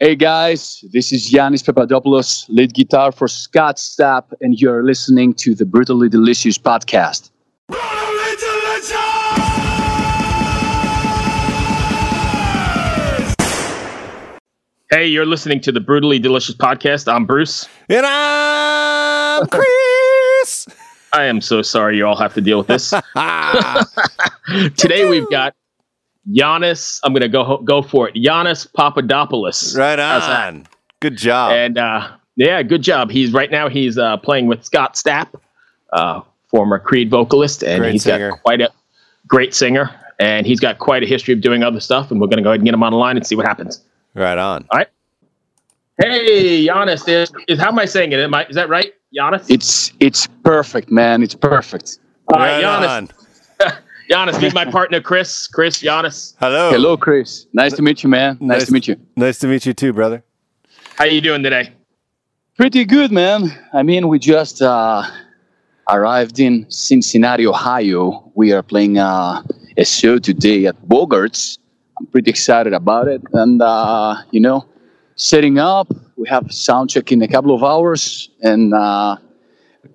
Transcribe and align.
Hey 0.00 0.16
guys, 0.16 0.84
this 0.92 1.12
is 1.12 1.30
Yiannis 1.30 1.64
Papadopoulos, 1.64 2.46
lead 2.48 2.74
guitar 2.74 3.12
for 3.12 3.28
Scott 3.28 3.76
Stapp, 3.76 4.32
and 4.40 4.60
you're 4.60 4.82
listening 4.82 5.32
to 5.34 5.54
the 5.54 5.64
Brutally 5.64 6.08
Delicious 6.08 6.58
podcast. 6.58 7.30
Brutally 7.68 8.36
Delicious! 8.40 9.22
Hey, 14.90 15.06
you're 15.06 15.24
listening 15.24 15.60
to 15.60 15.72
the 15.72 15.80
Brutally 15.80 16.18
Delicious 16.18 16.56
podcast. 16.56 17.10
I'm 17.10 17.24
Bruce. 17.24 17.68
And 17.88 18.04
I'm 18.04 19.46
Chris. 19.46 20.66
I 21.12 21.24
am 21.24 21.40
so 21.40 21.62
sorry 21.62 21.96
you 21.96 22.06
all 22.06 22.16
have 22.16 22.34
to 22.34 22.40
deal 22.40 22.58
with 22.58 22.66
this. 22.66 22.90
Today 24.76 25.08
we've 25.08 25.30
got 25.30 25.54
Yiannis. 26.30 27.00
I'm 27.02 27.12
gonna 27.12 27.28
go 27.28 27.58
go 27.58 27.82
for 27.82 28.08
it. 28.08 28.14
Yiannis 28.14 28.72
Papadopoulos. 28.72 29.76
Right 29.76 29.98
on. 29.98 30.66
Good 31.00 31.16
job. 31.16 31.52
And 31.52 31.78
uh, 31.78 32.10
yeah, 32.36 32.62
good 32.62 32.82
job. 32.82 33.10
He's 33.10 33.32
right 33.32 33.50
now 33.50 33.68
he's 33.68 33.98
uh, 33.98 34.16
playing 34.18 34.46
with 34.46 34.64
Scott 34.64 34.94
Stapp, 34.94 35.28
uh, 35.92 36.20
former 36.48 36.78
Creed 36.78 37.10
vocalist, 37.10 37.62
and 37.64 37.80
Great 37.80 37.92
he's 37.92 38.04
singer. 38.04 38.30
got 38.30 38.42
quite 38.42 38.60
a 38.60 38.70
great 39.26 39.54
singer, 39.54 39.90
and 40.20 40.46
he's 40.46 40.60
got 40.60 40.78
quite 40.78 41.02
a 41.02 41.06
history 41.06 41.34
of 41.34 41.40
doing 41.40 41.62
other 41.62 41.80
stuff. 41.80 42.10
And 42.10 42.20
we're 42.20 42.28
gonna 42.28 42.42
go 42.42 42.50
ahead 42.50 42.60
and 42.60 42.64
get 42.64 42.74
him 42.74 42.82
on 42.82 42.92
the 42.92 42.98
line 42.98 43.16
and 43.16 43.26
see 43.26 43.34
what 43.34 43.46
happens. 43.46 43.82
right 44.14 44.38
on. 44.38 44.66
All 44.70 44.78
right. 44.78 44.88
Hey, 46.00 46.66
Yiannis, 46.66 47.06
is, 47.08 47.30
is 47.48 47.60
how 47.60 47.68
am 47.68 47.78
I 47.78 47.84
saying 47.84 48.12
it? 48.12 48.18
Am 48.18 48.34
I, 48.34 48.46
is 48.46 48.56
that 48.56 48.68
right, 48.68 48.94
Yiannis? 49.16 49.50
It's 49.50 49.92
it's 50.00 50.26
perfect, 50.44 50.90
man. 50.90 51.22
It's 51.22 51.34
perfect. 51.34 51.98
All 52.28 52.38
right, 52.38 52.62
right 52.64 53.08
Yiannis. 53.60 53.78
on. 54.12 54.28
Yiannis, 54.28 54.40
meet 54.40 54.54
my 54.54 54.64
partner, 54.64 55.00
Chris. 55.00 55.46
Chris, 55.46 55.82
Yiannis. 55.82 56.34
Hello. 56.40 56.70
Hello, 56.70 56.96
Chris. 56.96 57.46
Nice 57.52 57.72
to 57.74 57.82
meet 57.82 58.02
you, 58.02 58.08
man. 58.08 58.38
Nice, 58.40 58.58
Nice- 58.60 58.66
to 58.66 58.72
meet 58.72 58.88
you. 58.88 58.96
Nice 59.16 59.38
to 59.40 59.46
meet 59.46 59.66
you 59.66 59.72
too, 59.72 59.92
brother. 59.92 60.22
How 60.96 61.04
are 61.04 61.08
you 61.08 61.20
doing 61.20 61.42
today? 61.42 61.72
Pretty 62.56 62.84
good, 62.84 63.10
man. 63.10 63.50
I 63.72 63.82
mean, 63.82 64.08
we 64.08 64.18
just 64.18 64.60
uh, 64.62 65.04
arrived 65.88 66.38
in 66.38 66.66
Cincinnati, 66.70 67.46
Ohio. 67.46 68.30
We 68.34 68.52
are 68.52 68.62
playing 68.62 68.98
uh, 68.98 69.42
a 69.76 69.84
show 69.84 70.18
today 70.18 70.66
at 70.66 70.76
Bogart's. 70.86 71.58
I'm 71.98 72.06
pretty 72.06 72.30
excited 72.30 72.72
about 72.72 73.08
it, 73.08 73.22
and 73.32 73.62
uh, 73.62 74.16
you 74.30 74.40
know, 74.40 74.66
setting 75.16 75.58
up. 75.58 75.88
We 76.16 76.28
have 76.28 76.52
sound 76.52 76.90
check 76.90 77.10
in 77.10 77.22
a 77.22 77.28
couple 77.28 77.54
of 77.54 77.64
hours, 77.64 78.28
and 78.42 78.72
uh, 78.74 79.16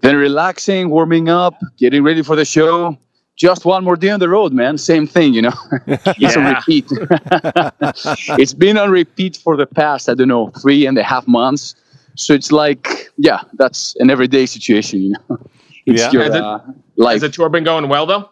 then 0.02 0.16
relaxing, 0.16 0.90
warming 0.90 1.30
up, 1.30 1.54
getting 1.78 2.04
ready 2.04 2.22
for 2.24 2.36
the 2.36 2.44
show. 2.44 2.98
Just 3.38 3.66
one 3.66 3.84
more 3.84 3.96
day 3.96 4.10
on 4.10 4.20
the 4.20 4.28
road, 4.30 4.52
man. 4.52 4.78
Same 4.80 5.06
thing, 5.08 5.34
you 5.36 5.44
know. 5.44 5.54
it's 5.88 6.36
on 6.36 6.56
repeat. 6.56 6.86
it's 8.40 8.54
been 8.54 8.78
on 8.80 8.90
repeat 8.90 9.38
for 9.38 9.56
the 9.56 9.68
past, 9.68 10.10
I 10.10 10.16
don't 10.16 10.28
know, 10.28 10.48
three 10.62 10.88
and 10.88 10.98
a 10.98 11.04
half 11.04 11.28
months. 11.28 11.76
So 12.16 12.34
it's 12.34 12.52
like, 12.52 13.12
yeah, 13.18 13.42
that's 13.54 13.96
an 14.00 14.10
everyday 14.10 14.46
situation, 14.48 15.02
you 15.02 15.10
know. 15.30 15.38
It's 15.86 16.02
Yeah. 16.02 16.12
your 16.12 16.24
Has 16.24 16.36
it- 16.36 16.44
uh, 16.44 16.60
life. 16.98 17.14
Has 17.14 17.22
the 17.22 17.30
tour 17.30 17.48
been 17.48 17.64
going 17.64 17.88
well 17.88 18.06
though? 18.06 18.30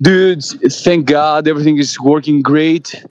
Dude, 0.00 0.42
thank 0.84 1.04
God 1.06 1.46
everything 1.48 1.76
is 1.78 2.00
working 2.00 2.40
great. 2.42 3.04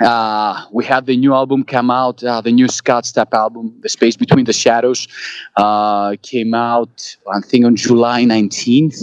Uh, 0.00 0.66
we 0.72 0.84
had 0.84 1.06
the 1.06 1.16
new 1.16 1.32
album 1.32 1.62
come 1.62 1.90
out, 1.90 2.22
uh, 2.24 2.40
the 2.40 2.50
new 2.50 2.66
Scott 2.66 3.04
Stapp 3.04 3.32
album, 3.32 3.74
The 3.80 3.88
Space 3.88 4.16
Between 4.16 4.44
the 4.44 4.52
Shadows, 4.52 5.06
uh, 5.56 6.16
came 6.22 6.52
out, 6.52 7.16
I 7.32 7.40
think, 7.40 7.64
on 7.64 7.76
July 7.76 8.24
19th. 8.24 8.96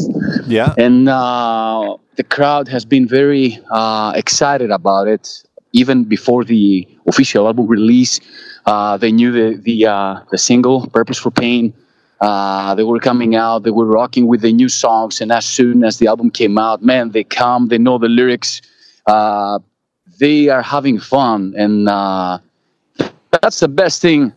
Yeah. 0.48 0.74
And 0.78 1.08
uh, 1.08 1.96
the 2.16 2.24
crowd 2.24 2.68
has 2.68 2.84
been 2.84 3.08
very 3.08 3.58
uh, 3.72 4.12
excited 4.16 4.70
about 4.70 5.08
it, 5.08 5.44
even 5.72 6.04
before 6.04 6.44
the 6.44 6.88
official 7.08 7.48
album 7.48 7.68
release. 7.68 8.20
Uh, 8.66 8.98
they 8.98 9.12
knew 9.12 9.32
the 9.32 9.58
the, 9.58 9.88
uh, 9.88 10.20
the 10.30 10.38
single 10.38 10.88
"Purpose 10.88 11.18
for 11.18 11.32
Pain." 11.32 11.74
Uh, 12.20 12.76
they 12.76 12.84
were 12.84 13.00
coming 13.00 13.36
out. 13.36 13.64
They 13.64 13.72
were 13.72 13.88
rocking 13.88 14.28
with 14.28 14.42
the 14.42 14.54
new 14.54 14.70
songs, 14.70 15.22
and 15.22 15.32
as 15.32 15.46
soon 15.46 15.84
as 15.84 15.98
the 15.98 16.08
album 16.08 16.30
came 16.30 16.58
out, 16.58 16.84
man, 16.84 17.12
they 17.12 17.24
come. 17.24 17.70
They 17.70 17.80
know 17.80 17.98
the 17.98 18.10
lyrics. 18.10 18.62
Uh, 19.08 19.58
they 20.22 20.50
are 20.50 20.62
having 20.62 21.00
fun, 21.00 21.54
and 21.58 21.90
uh, 21.90 22.38
that's 23.42 23.60
the 23.60 23.68
best 23.68 24.02
thing. 24.02 24.32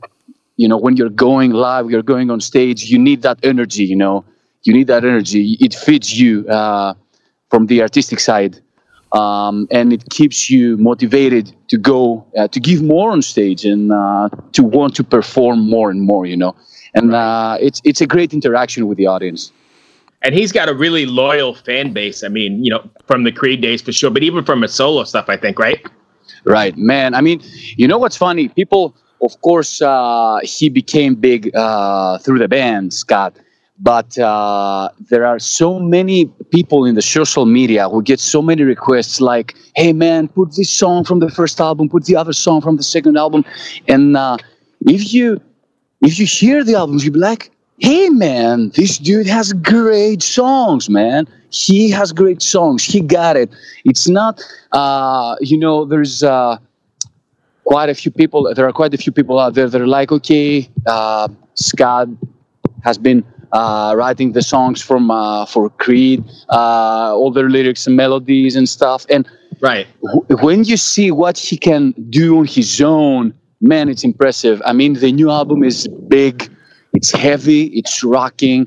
You 0.56 0.67
know, 0.67 0.78
when 0.78 0.97
you're 0.97 1.17
going 1.28 1.50
live, 1.53 1.91
you're 1.91 2.09
going 2.15 2.31
on 2.31 2.41
stage. 2.41 2.84
You 2.84 2.99
need 2.99 3.21
that 3.22 3.39
energy. 3.43 3.84
You 3.84 3.97
know, 3.97 4.25
you 4.62 4.73
need 4.73 4.87
that 4.87 5.05
energy. 5.05 5.59
It 5.61 5.75
feeds 5.75 6.19
you 6.19 6.49
uh, 6.49 6.94
from 7.50 7.67
the 7.67 7.83
artistic 7.83 8.19
side, 8.19 8.59
um, 9.12 9.69
and 9.71 9.93
it 9.93 10.09
keeps 10.09 10.49
you 10.49 10.78
motivated 10.78 11.55
to 11.69 11.77
go 11.77 12.25
uh, 12.39 12.49
to 12.49 12.59
give 12.59 12.83
more 12.83 13.11
on 13.12 13.21
stage 13.21 13.67
and 13.67 13.93
uh, 13.93 14.31
to 14.53 14.62
want 14.62 14.97
to 14.97 15.05
perform 15.05 15.69
more 15.69 15.91
and 15.91 16.00
more. 16.00 16.25
You 16.25 16.39
know, 16.39 16.56
and 16.94 17.15
uh, 17.15 17.59
it's 17.61 17.83
it's 17.84 18.00
a 18.00 18.06
great 18.06 18.33
interaction 18.33 18.89
with 18.89 18.97
the 18.97 19.06
audience. 19.06 19.53
And 20.25 20.35
he's 20.35 20.53
got 20.53 20.71
a 20.71 20.75
really 20.75 21.05
loyal 21.05 21.55
fan 21.55 21.93
base. 21.93 22.25
I 22.25 22.29
mean, 22.29 22.65
you 22.65 22.71
know, 22.71 22.89
from 23.07 23.25
the 23.25 23.31
Creed 23.31 23.61
days 23.61 23.83
for 23.83 23.93
sure, 23.93 24.11
but 24.11 24.23
even 24.23 24.45
from 24.45 24.62
his 24.62 24.73
solo 24.73 25.05
stuff, 25.05 25.27
I 25.29 25.37
think, 25.37 25.59
right? 25.59 25.87
Right, 26.45 26.77
man. 26.79 27.15
I 27.15 27.21
mean, 27.21 27.43
you 27.77 27.87
know 27.87 27.99
what's 27.99 28.17
funny? 28.17 28.49
People, 28.49 28.97
of 29.21 29.39
course, 29.43 29.83
uh, 29.83 30.41
he 30.43 30.71
became 30.71 31.15
big 31.15 31.55
uh, 31.55 32.19
through 32.19 32.39
the 32.39 32.49
band, 32.49 32.95
Scott. 32.95 33.37
But 33.79 34.17
uh, 34.19 34.89
there 35.11 35.27
are 35.27 35.39
so 35.39 35.79
many 35.81 36.27
people 36.51 36.87
in 36.87 36.95
the 36.95 37.03
social 37.03 37.45
media 37.45 37.89
who 37.89 38.03
get 38.03 38.21
so 38.21 38.41
many 38.41 38.62
requests 38.62 39.21
like, 39.21 39.55
hey, 39.75 39.93
man, 39.93 40.29
put 40.29 40.55
this 40.55 40.71
song 40.71 41.05
from 41.05 41.19
the 41.19 41.29
first 41.29 41.61
album, 41.61 41.89
put 41.89 42.05
the 42.05 42.17
other 42.17 42.33
song 42.33 42.61
from 42.61 42.77
the 42.77 42.85
second 42.85 43.19
album. 43.19 43.45
And 43.89 44.17
uh, 44.17 44.39
if 44.87 45.12
you 45.12 45.41
if 46.03 46.19
you 46.19 46.27
hear 46.27 46.62
the 46.62 46.75
albums, 46.77 47.05
you'll 47.05 47.15
be 47.15 47.21
like, 47.21 47.51
hey, 47.79 48.09
man, 48.09 48.71
this 48.75 48.99
dude 48.99 49.27
has 49.27 49.53
great 49.53 50.23
songs, 50.23 50.89
man. 50.89 51.27
He 51.51 51.91
has 51.91 52.12
great 52.12 52.43
songs. 52.43 52.85
He 52.85 53.01
got 53.01 53.37
it. 53.37 53.51
It's 53.85 54.09
not, 54.09 54.43
uh, 54.73 55.37
you 55.41 55.59
know, 55.59 55.85
there's 55.85 56.23
uh, 56.23 56.59
quite 57.65 57.89
a 57.89 57.95
few 57.95 58.11
people, 58.11 58.53
there 58.55 58.67
are 58.67 58.73
quite 58.73 58.95
a 58.95 58.99
few 58.99 59.12
people 59.12 59.39
out 59.39 59.55
there 59.55 59.69
that 59.69 59.81
are 59.81 59.87
like, 59.87 60.12
okay, 60.12 60.69
uh, 60.87 61.29
Scott 61.55 62.09
has 62.83 62.99
been 62.99 63.25
uh, 63.53 63.95
writing 63.97 64.33
the 64.33 64.43
songs 64.43 64.83
from 64.83 65.11
uh, 65.11 65.47
for 65.47 65.71
Creed, 65.71 66.25
uh, 66.51 67.15
all 67.15 67.31
their 67.31 67.49
lyrics 67.49 67.87
and 67.87 67.97
melodies 67.97 68.56
and 68.56 68.69
stuff. 68.69 69.06
And 69.11 69.29
Right. 69.61 69.87
wh- 70.03 70.43
when 70.43 70.65
you 70.65 70.77
see 70.77 71.11
what 71.12 71.39
he 71.39 71.56
can 71.56 71.93
do 72.11 72.39
on 72.39 72.47
his 72.47 72.81
own, 72.81 73.33
man, 73.61 73.89
it's 73.89 74.03
impressive. 74.05 74.61
I 74.65 74.73
mean, 74.73 74.95
the 74.95 75.12
new 75.12 75.31
album 75.31 75.62
is 75.62 75.87
big, 76.09 76.51
it's 76.94 77.12
heavy, 77.12 77.65
it's 77.66 78.03
rocking. 78.05 78.66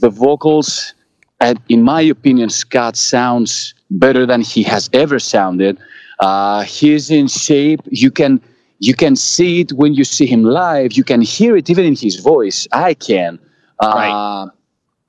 The 0.00 0.10
vocals, 0.10 0.94
and 1.40 1.60
in 1.68 1.82
my 1.82 2.02
opinion, 2.02 2.50
Scott 2.50 2.96
sounds 2.96 3.74
better 3.90 4.26
than 4.26 4.42
he 4.42 4.62
has 4.64 4.90
ever 4.92 5.18
sounded. 5.18 5.78
Uh, 6.20 6.62
he's 6.62 7.10
in 7.10 7.28
shape. 7.28 7.80
You 7.86 8.10
can 8.10 8.40
you 8.78 8.94
can 8.94 9.16
see 9.16 9.60
it 9.60 9.72
when 9.72 9.94
you 9.94 10.04
see 10.04 10.26
him 10.26 10.44
live. 10.44 10.92
You 10.92 11.04
can 11.04 11.22
hear 11.22 11.56
it 11.56 11.70
even 11.70 11.84
in 11.84 11.96
his 11.96 12.16
voice. 12.16 12.66
I 12.72 12.94
can. 12.94 13.38
Uh, 13.80 13.86
Right. 13.94 14.50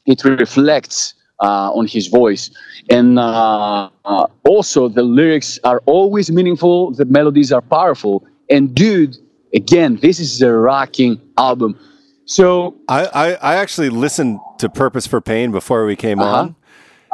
It 0.05 0.23
reflects 0.23 1.13
uh, 1.41 1.71
on 1.73 1.85
his 1.87 2.07
voice, 2.07 2.49
and 2.89 3.19
uh, 3.19 3.89
uh, 4.05 4.27
also 4.45 4.87
the 4.87 5.03
lyrics 5.03 5.59
are 5.65 5.81
always 5.85 6.31
meaningful. 6.31 6.91
The 6.91 7.05
melodies 7.05 7.51
are 7.51 7.61
powerful. 7.61 8.25
And 8.49 8.73
dude, 8.73 9.17
again, 9.53 9.97
this 9.97 10.19
is 10.19 10.41
a 10.41 10.53
rocking 10.53 11.19
album. 11.37 11.77
So 12.27 12.75
I, 12.89 13.05
I, 13.07 13.33
I 13.35 13.55
actually 13.55 13.89
listened 13.89 14.39
to 14.59 14.69
Purpose 14.69 15.07
for 15.07 15.21
Pain 15.21 15.51
before 15.51 15.85
we 15.85 15.95
came 15.95 16.19
Uh-huh. 16.21 16.49
on, 16.49 16.55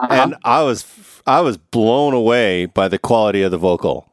and 0.10 0.36
I 0.44 0.64
was 0.64 0.86
I 1.26 1.40
was 1.42 1.58
blown 1.58 2.14
away 2.14 2.66
by 2.66 2.88
the 2.90 2.98
quality 2.98 3.44
of 3.44 3.52
the 3.52 3.58
vocal. 3.58 4.10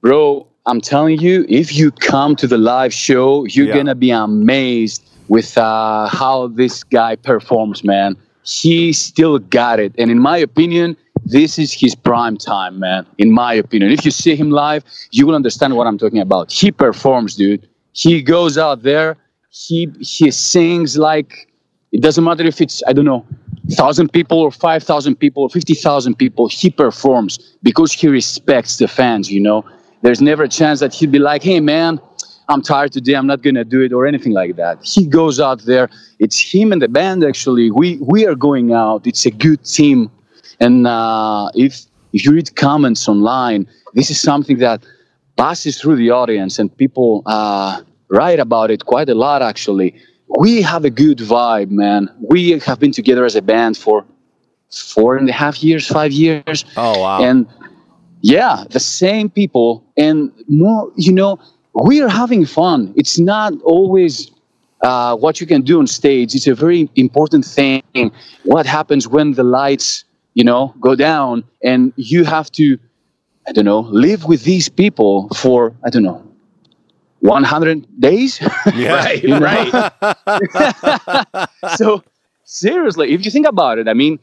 bro 0.00 0.46
i'm 0.66 0.80
telling 0.80 1.18
you 1.20 1.46
if 1.48 1.72
you 1.72 1.90
come 1.92 2.34
to 2.36 2.46
the 2.48 2.58
live 2.58 2.92
show 2.92 3.44
you're 3.46 3.66
Yeah. 3.68 3.74
gonna 3.78 3.94
be 3.94 4.10
amazed 4.10 5.00
with 5.28 5.56
uh, 5.56 6.08
how 6.08 6.48
this 6.48 6.82
guy 6.82 7.14
performs 7.16 7.84
man 7.84 8.16
he 8.42 8.92
still 8.92 9.38
got 9.38 9.78
it 9.78 9.92
and 9.98 10.10
in 10.10 10.18
my 10.18 10.36
opinion 10.38 10.96
this 11.24 11.56
is 11.58 11.72
his 11.72 11.94
prime 11.94 12.36
time 12.36 12.80
man 12.80 13.06
in 13.18 13.30
my 13.30 13.54
opinion 13.54 13.92
if 13.92 14.04
you 14.04 14.10
see 14.10 14.34
him 14.34 14.50
live 14.50 14.82
you 15.12 15.24
will 15.26 15.36
understand 15.36 15.76
what 15.76 15.86
i'm 15.86 15.98
talking 15.98 16.18
about 16.28 16.50
he 16.50 16.72
performs 16.72 17.36
dude 17.36 17.68
he 17.92 18.20
goes 18.20 18.58
out 18.58 18.82
there 18.82 19.16
he 19.52 19.90
he 20.00 20.30
sings 20.30 20.96
like 20.96 21.48
it 21.92 22.00
doesn't 22.00 22.24
matter 22.24 22.44
if 22.44 22.60
it's 22.60 22.82
i 22.88 22.92
don't 22.92 23.04
know 23.04 23.24
thousand 23.72 24.10
people 24.12 24.40
or 24.40 24.50
five 24.50 24.82
thousand 24.82 25.14
people 25.16 25.42
or 25.42 25.50
fifty 25.50 25.74
thousand 25.74 26.14
people 26.16 26.48
he 26.48 26.70
performs 26.70 27.38
because 27.62 27.92
he 27.92 28.08
respects 28.08 28.78
the 28.78 28.88
fans 28.88 29.30
you 29.30 29.40
know? 29.40 29.64
There's 30.00 30.20
never 30.20 30.42
a 30.42 30.48
chance 30.48 30.80
that 30.80 30.92
he'd 30.94 31.12
be 31.12 31.18
like 31.18 31.42
hey 31.42 31.60
man 31.60 32.00
i'm 32.48 32.62
tired 32.62 32.92
today 32.92 33.14
i'm 33.14 33.26
not 33.26 33.42
gonna 33.42 33.64
do 33.64 33.82
it 33.82 33.92
or 33.92 34.06
anything 34.06 34.32
like 34.32 34.56
that. 34.56 34.78
He 34.82 35.06
goes 35.06 35.38
out 35.38 35.62
there. 35.62 35.88
It's 36.18 36.40
him 36.40 36.72
and 36.72 36.82
the 36.82 36.88
band 36.88 37.22
actually. 37.22 37.70
We 37.70 37.98
we 37.98 38.26
are 38.26 38.34
going 38.34 38.72
out. 38.72 39.06
It's 39.06 39.26
a 39.26 39.30
good 39.30 39.64
team. 39.64 40.10
And 40.58 40.86
uh, 40.86 41.50
if 41.54 41.72
if 42.12 42.24
you 42.24 42.32
read 42.32 42.56
comments 42.56 43.08
online 43.08 43.68
this 43.94 44.10
is 44.10 44.20
something 44.20 44.58
that 44.58 44.82
passes 45.36 45.80
through 45.80 45.96
the 45.96 46.10
audience 46.10 46.58
and 46.58 46.74
people 46.76 47.22
uh, 47.26 47.82
write 48.12 48.40
about 48.40 48.70
it 48.70 48.84
quite 48.86 49.08
a 49.08 49.14
lot 49.14 49.42
actually. 49.42 49.94
We 50.38 50.62
have 50.62 50.84
a 50.84 50.90
good 50.90 51.18
vibe 51.18 51.70
man. 51.70 52.08
We 52.20 52.58
have 52.60 52.78
been 52.78 52.92
together 52.92 53.24
as 53.24 53.36
a 53.36 53.42
band 53.42 53.76
for 53.76 54.04
four 54.70 55.16
and 55.16 55.28
a 55.28 55.32
half 55.32 55.62
years 55.62 55.86
five 55.86 56.12
years. 56.12 56.64
Oh 56.76 57.00
wow. 57.00 57.22
and 57.22 57.46
yeah 58.20 58.64
the 58.70 58.80
same 58.80 59.28
people. 59.30 59.84
And 59.96 60.32
more 60.48 60.92
you 60.96 61.12
know 61.12 61.38
we 61.74 62.02
are 62.02 62.08
having 62.22 62.44
fun. 62.46 62.92
It's 62.96 63.18
not 63.18 63.52
always 63.62 64.30
uh, 64.82 65.16
what 65.16 65.40
you 65.40 65.46
can 65.46 65.62
do 65.62 65.78
on 65.78 65.86
stage. 65.86 66.34
It's 66.34 66.46
a 66.46 66.54
very 66.54 66.90
important 66.96 67.44
thing. 67.44 67.82
What 68.44 68.66
happens 68.66 69.06
when 69.06 69.32
the 69.32 69.44
lights 69.44 70.04
you 70.34 70.44
know 70.44 70.74
go 70.80 70.94
down 70.94 71.44
and 71.62 71.92
you 71.96 72.24
have 72.24 72.50
to 72.52 72.78
i 73.46 73.52
don't 73.52 73.64
know 73.64 73.80
live 73.80 74.24
with 74.24 74.44
these 74.44 74.68
people 74.68 75.28
for 75.34 75.74
i 75.84 75.90
don't 75.90 76.02
know 76.02 76.22
100 77.22 78.00
days 78.00 78.40
yeah. 78.74 79.18
Right, 79.22 79.70
right. 79.72 81.48
so 81.76 82.02
seriously, 82.44 83.12
if 83.12 83.24
you 83.24 83.30
think 83.30 83.46
about 83.46 83.78
it, 83.78 83.88
I 83.88 83.94
mean, 83.94 84.18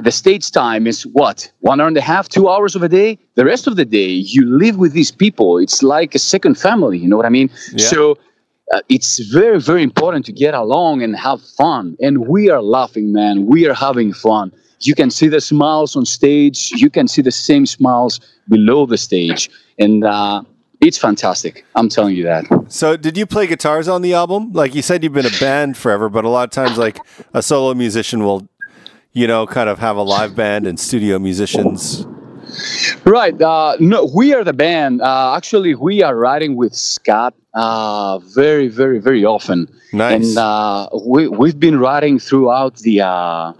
the 0.00 0.12
stage 0.12 0.50
time 0.50 0.86
is 0.86 1.02
what 1.06 1.50
one 1.60 1.80
hour 1.80 1.88
and 1.88 1.96
a 1.96 2.02
half, 2.02 2.28
two 2.28 2.48
hours 2.48 2.76
of 2.76 2.82
a 2.82 2.88
day. 2.88 3.18
The 3.34 3.44
rest 3.44 3.66
of 3.66 3.76
the 3.76 3.84
day, 3.84 4.10
you 4.10 4.44
live 4.46 4.76
with 4.76 4.92
these 4.92 5.10
people. 5.10 5.58
It's 5.58 5.82
like 5.82 6.14
a 6.14 6.18
second 6.18 6.56
family. 6.56 6.98
You 6.98 7.08
know 7.08 7.16
what 7.16 7.26
I 7.26 7.30
mean? 7.30 7.50
Yeah. 7.72 7.86
So 7.86 8.18
uh, 8.74 8.80
it's 8.88 9.18
very, 9.32 9.60
very 9.60 9.82
important 9.82 10.26
to 10.26 10.32
get 10.32 10.54
along 10.54 11.02
and 11.02 11.16
have 11.16 11.40
fun. 11.42 11.96
And 12.00 12.28
we 12.28 12.50
are 12.50 12.62
laughing, 12.62 13.12
man. 13.12 13.46
We 13.46 13.66
are 13.66 13.74
having 13.74 14.12
fun. 14.12 14.52
You 14.80 14.94
can 14.94 15.10
see 15.10 15.28
the 15.28 15.40
smiles 15.40 15.96
on 15.96 16.04
stage. 16.04 16.70
You 16.76 16.90
can 16.90 17.08
see 17.08 17.22
the 17.22 17.32
same 17.32 17.66
smiles 17.66 18.20
below 18.48 18.86
the 18.86 18.98
stage, 18.98 19.50
and 19.78 20.04
uh, 20.04 20.42
it's 20.80 20.98
fantastic. 20.98 21.64
I'm 21.74 21.88
telling 21.88 22.14
you 22.14 22.24
that. 22.24 22.44
So, 22.68 22.96
did 22.96 23.16
you 23.16 23.26
play 23.26 23.46
guitars 23.46 23.88
on 23.88 24.02
the 24.02 24.14
album? 24.14 24.52
Like 24.52 24.74
you 24.74 24.82
said, 24.82 25.02
you've 25.02 25.12
been 25.12 25.26
a 25.26 25.40
band 25.40 25.76
forever, 25.76 26.08
but 26.08 26.24
a 26.24 26.28
lot 26.28 26.44
of 26.44 26.50
times, 26.50 26.78
like 26.78 26.98
a 27.34 27.42
solo 27.42 27.74
musician 27.74 28.24
will, 28.24 28.48
you 29.12 29.26
know, 29.26 29.46
kind 29.46 29.68
of 29.68 29.78
have 29.78 29.96
a 29.96 30.02
live 30.02 30.36
band 30.36 30.66
and 30.66 30.78
studio 30.78 31.18
musicians. 31.18 32.06
Right. 33.04 33.40
Uh, 33.40 33.76
no, 33.80 34.10
we 34.14 34.34
are 34.34 34.44
the 34.44 34.52
band. 34.52 35.02
Uh, 35.02 35.34
actually, 35.36 35.74
we 35.74 36.02
are 36.02 36.16
writing 36.16 36.56
with 36.56 36.74
Scott 36.74 37.34
uh, 37.54 38.18
very, 38.18 38.68
very, 38.68 38.98
very 38.98 39.24
often. 39.24 39.68
Nice. 39.92 40.28
And 40.28 40.38
uh, 40.38 40.88
we, 41.04 41.28
we've 41.28 41.58
been 41.58 41.78
writing 41.78 42.18
throughout 42.18 42.76
the, 42.76 43.02
uh, 43.02 43.52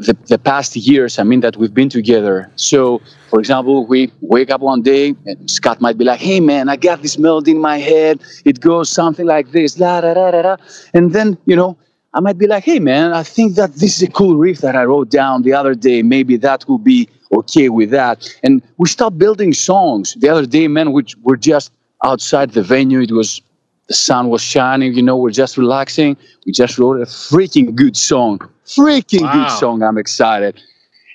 the 0.00 0.16
the 0.26 0.38
past 0.38 0.76
years. 0.76 1.18
I 1.18 1.22
mean 1.24 1.40
that 1.40 1.56
we've 1.56 1.74
been 1.74 1.88
together. 1.88 2.50
So, 2.56 3.00
for 3.30 3.38
example, 3.38 3.86
we 3.86 4.12
wake 4.20 4.50
up 4.50 4.60
one 4.60 4.82
day 4.82 5.14
and 5.26 5.50
Scott 5.50 5.80
might 5.80 5.98
be 5.98 6.04
like, 6.04 6.20
"Hey, 6.20 6.40
man, 6.40 6.68
I 6.68 6.76
got 6.76 7.02
this 7.02 7.18
melody 7.18 7.52
in 7.52 7.60
my 7.60 7.78
head. 7.78 8.20
It 8.44 8.60
goes 8.60 8.90
something 8.90 9.26
like 9.26 9.52
this, 9.52 9.78
la 9.78 10.00
da 10.00 10.14
da 10.14 10.30
da 10.30 10.42
da," 10.42 10.56
and 10.92 11.12
then 11.12 11.38
you 11.46 11.56
know. 11.56 11.76
I 12.16 12.20
might 12.20 12.38
be 12.38 12.46
like, 12.46 12.62
hey 12.62 12.78
man, 12.78 13.12
I 13.12 13.24
think 13.24 13.56
that 13.56 13.74
this 13.74 13.96
is 13.96 14.02
a 14.04 14.08
cool 14.08 14.36
riff 14.36 14.60
that 14.60 14.76
I 14.76 14.84
wrote 14.84 15.10
down 15.10 15.42
the 15.42 15.52
other 15.52 15.74
day. 15.74 16.00
Maybe 16.04 16.36
that 16.36 16.64
will 16.68 16.78
be 16.78 17.08
okay 17.32 17.68
with 17.68 17.90
that. 17.90 18.32
And 18.44 18.62
we 18.78 18.88
start 18.88 19.18
building 19.18 19.52
songs. 19.52 20.14
The 20.20 20.28
other 20.28 20.46
day, 20.46 20.68
man, 20.68 20.92
we 20.92 21.04
were 21.22 21.36
just 21.36 21.72
outside 22.04 22.52
the 22.52 22.62
venue. 22.62 23.00
It 23.00 23.10
was 23.10 23.42
the 23.88 23.94
sun 23.94 24.28
was 24.28 24.40
shining, 24.42 24.94
you 24.94 25.02
know, 25.02 25.16
we're 25.16 25.30
just 25.30 25.56
relaxing. 25.58 26.16
We 26.46 26.52
just 26.52 26.78
wrote 26.78 26.98
a 27.00 27.04
freaking 27.04 27.74
good 27.74 27.96
song. 27.96 28.38
Freaking 28.66 29.22
Wow. 29.22 29.32
good 29.34 29.50
song. 29.58 29.82
I'm 29.82 29.98
excited. 29.98 30.60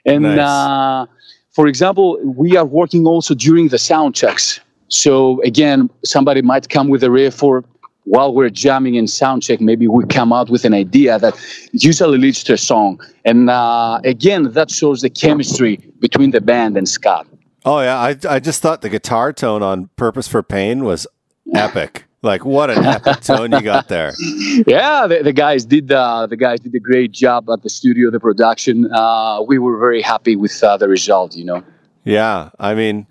And 0.05 0.23
Nice. 0.23 0.39
uh, 0.39 1.05
for 1.51 1.67
example, 1.67 2.17
we 2.23 2.55
are 2.57 2.65
working 2.65 3.05
also 3.07 3.33
during 3.33 3.69
the 3.69 3.77
sound 3.79 4.15
checks. 4.15 4.59
So 4.87 5.41
again, 5.43 5.89
somebody 6.05 6.41
might 6.41 6.69
come 6.69 6.89
with 6.89 7.03
a 7.03 7.11
riff 7.11 7.41
or 7.43 7.63
while 8.05 8.33
we're 8.33 8.49
jamming 8.49 8.95
in 8.95 9.05
sound 9.07 9.43
check, 9.43 9.61
maybe 9.61 9.87
we 9.87 10.03
come 10.05 10.33
out 10.33 10.49
with 10.49 10.65
an 10.65 10.73
idea 10.73 11.19
that 11.19 11.35
usually 11.73 12.17
leads 12.17 12.43
to 12.45 12.53
a 12.53 12.57
song. 12.57 12.99
And 13.23 13.49
uh, 13.51 13.99
again, 14.03 14.51
that 14.53 14.71
shows 14.71 15.01
the 15.01 15.11
chemistry 15.11 15.77
between 15.99 16.31
the 16.31 16.41
band 16.41 16.75
and 16.77 16.89
Scott. 16.89 17.27
Oh 17.65 17.81
yeah, 17.81 17.99
I 17.99 18.15
I 18.27 18.39
just 18.39 18.61
thought 18.61 18.81
the 18.81 18.89
guitar 18.89 19.31
tone 19.33 19.61
on 19.61 19.89
"Purpose 19.95 20.27
for 20.27 20.41
Pain" 20.41 20.85
was 20.85 21.05
epic. 21.53 22.05
Like 22.21 22.43
what 22.43 22.69
an 22.69 22.83
epic 22.83 23.21
tone 23.21 23.51
you 23.51 23.61
got 23.61 23.87
there. 23.87 24.13
Yeah, 24.67 25.07
the, 25.07 25.23
the 25.23 25.31
guys 25.31 25.65
did 25.65 25.89
uh, 25.91 26.27
the 26.27 26.35
guys 26.35 26.59
did 26.59 26.75
a 26.75 26.79
great 26.79 27.11
job 27.11 27.49
at 27.49 27.63
the 27.63 27.69
studio, 27.69 28.11
the 28.11 28.19
production. 28.19 28.91
Uh, 28.91 29.41
we 29.41 29.57
were 29.57 29.77
very 29.77 30.01
happy 30.01 30.35
with 30.35 30.61
uh, 30.61 30.75
the 30.75 30.89
result. 30.89 31.35
You 31.35 31.45
know. 31.45 31.63
Yeah, 32.03 32.49
I 32.59 32.75
mean, 32.75 33.07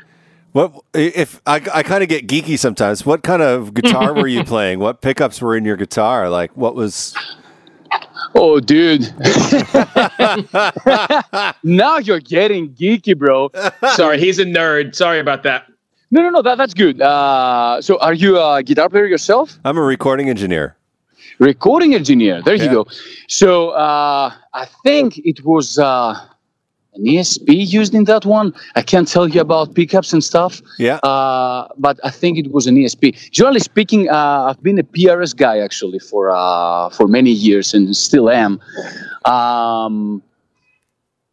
what 0.52 0.74
if 0.92 1.40
I 1.46 1.56
I 1.72 1.82
kind 1.82 2.02
of 2.02 2.08
get 2.10 2.26
geeky 2.26 2.58
sometimes? 2.58 3.06
What 3.06 3.22
kind 3.22 3.40
of 3.40 3.72
guitar 3.72 4.12
were 4.12 4.26
you 4.26 4.44
playing? 4.54 4.78
What 4.78 5.00
pickups 5.00 5.40
were 5.40 5.56
in 5.56 5.64
your 5.64 5.76
guitar? 5.76 6.28
Like 6.28 6.54
what 6.56 6.74
was? 6.74 7.14
Oh, 8.34 8.60
dude. 8.60 9.02
now 11.64 11.96
you're 11.98 12.20
getting 12.20 12.74
geeky, 12.74 13.16
bro. 13.16 13.50
Sorry, 13.94 14.20
he's 14.20 14.38
a 14.38 14.44
nerd. 14.44 14.94
Sorry 14.94 15.18
about 15.18 15.44
that. 15.44 15.64
No, 16.10 16.22
no, 16.22 16.30
no. 16.30 16.42
That, 16.42 16.56
that's 16.58 16.74
good. 16.74 17.00
Uh, 17.00 17.80
so, 17.82 17.98
are 17.98 18.14
you 18.14 18.38
a 18.38 18.62
guitar 18.62 18.88
player 18.88 19.06
yourself? 19.06 19.58
I'm 19.64 19.76
a 19.76 19.82
recording 19.82 20.28
engineer. 20.30 20.76
Recording 21.38 21.94
engineer. 21.94 22.42
There 22.42 22.54
Yeah. 22.54 22.64
you 22.64 22.70
go. 22.70 22.86
So, 23.28 23.70
uh, 23.70 24.32
I 24.54 24.64
think 24.82 25.18
it 25.18 25.44
was 25.44 25.78
uh, 25.78 26.18
an 26.94 27.04
ESP 27.04 27.48
used 27.72 27.94
in 27.94 28.04
that 28.04 28.24
one. 28.24 28.54
I 28.74 28.82
can't 28.82 29.06
tell 29.06 29.28
you 29.28 29.40
about 29.40 29.74
pickups 29.74 30.12
and 30.14 30.24
stuff. 30.24 30.62
Yeah. 30.78 30.96
Uh, 30.96 31.68
but 31.76 32.00
I 32.02 32.10
think 32.10 32.38
it 32.38 32.50
was 32.52 32.66
an 32.66 32.76
ESP. 32.76 33.30
Generally 33.30 33.60
speaking, 33.60 34.08
uh, 34.08 34.48
I've 34.48 34.62
been 34.62 34.78
a 34.78 34.82
PRS 34.84 35.36
guy 35.36 35.58
actually 35.58 35.98
for 35.98 36.30
uh, 36.30 36.88
for 36.90 37.06
many 37.06 37.30
years 37.30 37.74
and 37.74 37.94
still 37.96 38.30
am. 38.30 38.60
Um, 39.24 40.22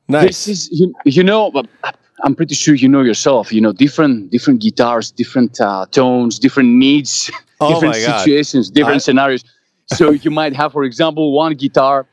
Nice. 0.08 0.46
This 0.46 0.48
is 0.48 0.70
you, 0.72 0.94
you 1.06 1.24
know, 1.24 1.50
but 1.50 1.66
I'm 2.24 2.36
pretty 2.36 2.56
sure 2.56 2.76
you 2.76 2.88
know 2.88 3.02
yourself. 3.02 3.52
You 3.52 3.62
know, 3.62 3.74
different 3.74 4.32
different 4.32 4.62
guitars, 4.62 5.12
different 5.12 5.60
uh, 5.60 5.86
tones, 5.92 6.40
different 6.40 6.70
needs, 6.70 7.30
Oh 7.62 7.74
different 7.74 7.96
situations, 7.96 8.70
different 8.70 8.98
I- 8.98 9.08
scenarios. 9.08 9.44
So 9.88 10.12
you 10.26 10.32
might 10.32 10.54
have, 10.56 10.72
for 10.74 10.84
example, 10.84 11.32
one 11.34 11.54
guitar. 11.56 12.06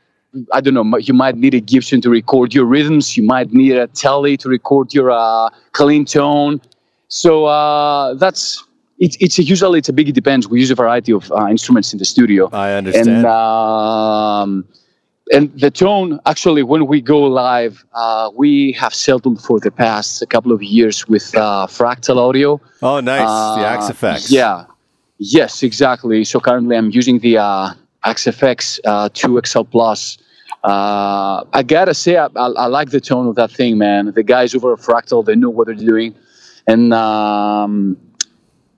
I 0.51 0.61
don't 0.61 0.73
know. 0.73 0.97
You 0.97 1.13
might 1.13 1.35
need 1.35 1.53
a 1.53 1.59
Gibson 1.59 2.01
to 2.01 2.09
record 2.09 2.53
your 2.53 2.65
rhythms. 2.65 3.15
You 3.15 3.23
might 3.23 3.53
need 3.53 3.73
a 3.73 3.87
Tele 3.87 4.35
to 4.37 4.49
record 4.49 4.93
your 4.93 5.11
uh, 5.11 5.49
clean 5.73 6.05
tone. 6.05 6.59
So 7.07 7.45
uh, 7.45 8.15
that's 8.15 8.63
it's 8.99 9.15
it's 9.19 9.37
a, 9.37 9.43
usually 9.43 9.79
it's 9.79 9.89
a 9.89 9.93
big. 9.93 10.09
It 10.09 10.13
depends. 10.15 10.47
We 10.47 10.59
use 10.59 10.71
a 10.71 10.75
variety 10.75 11.11
of 11.11 11.31
uh, 11.31 11.47
instruments 11.49 11.93
in 11.93 11.99
the 11.99 12.05
studio 12.05 12.49
I 12.51 12.73
understand. 12.73 13.09
and 13.09 13.25
um, 13.27 14.65
and 15.31 15.51
the 15.59 15.71
tone 15.71 16.19
actually 16.25 16.63
when 16.63 16.85
we 16.87 16.99
go 17.01 17.19
live 17.21 17.85
uh, 17.93 18.29
we 18.35 18.73
have 18.73 18.93
settled 18.93 19.41
for 19.41 19.59
the 19.59 19.71
past 19.71 20.21
a 20.21 20.25
couple 20.25 20.51
of 20.51 20.61
years 20.61 21.07
with 21.07 21.33
uh, 21.35 21.65
fractal 21.67 22.17
audio. 22.17 22.59
Oh, 22.81 22.99
nice. 22.99 23.21
the 23.57 23.63
Uh, 23.65 23.73
Axe-Fx. 23.75 24.31
yeah. 24.31 24.65
Yes 25.19 25.63
exactly. 25.63 26.25
So 26.25 26.39
currently 26.39 26.75
i'm 26.75 26.91
using 26.91 27.19
the 27.19 27.37
uh, 27.37 27.73
Axe-Fx 28.03 28.79
uh, 28.85 29.09
2 29.13 29.41
xl 29.45 29.61
plus. 29.63 30.17
Uh, 30.63 31.43
i 31.53 31.63
gotta 31.63 31.93
say 31.93 32.17
I, 32.17 32.25
I, 32.35 32.47
I 32.63 32.67
like 32.67 32.89
the 32.89 32.99
tone 33.01 33.27
of 33.27 33.35
that 33.35 33.51
thing 33.51 33.77
man. 33.77 34.11
The 34.13 34.23
guys 34.23 34.53
over 34.55 34.73
at 34.73 34.79
fractal 34.79 35.25
they 35.25 35.35
know 35.35 35.49
what 35.49 35.67
they're 35.67 35.75
doing. 35.93 36.13
And 36.67 36.93
um, 36.93 37.97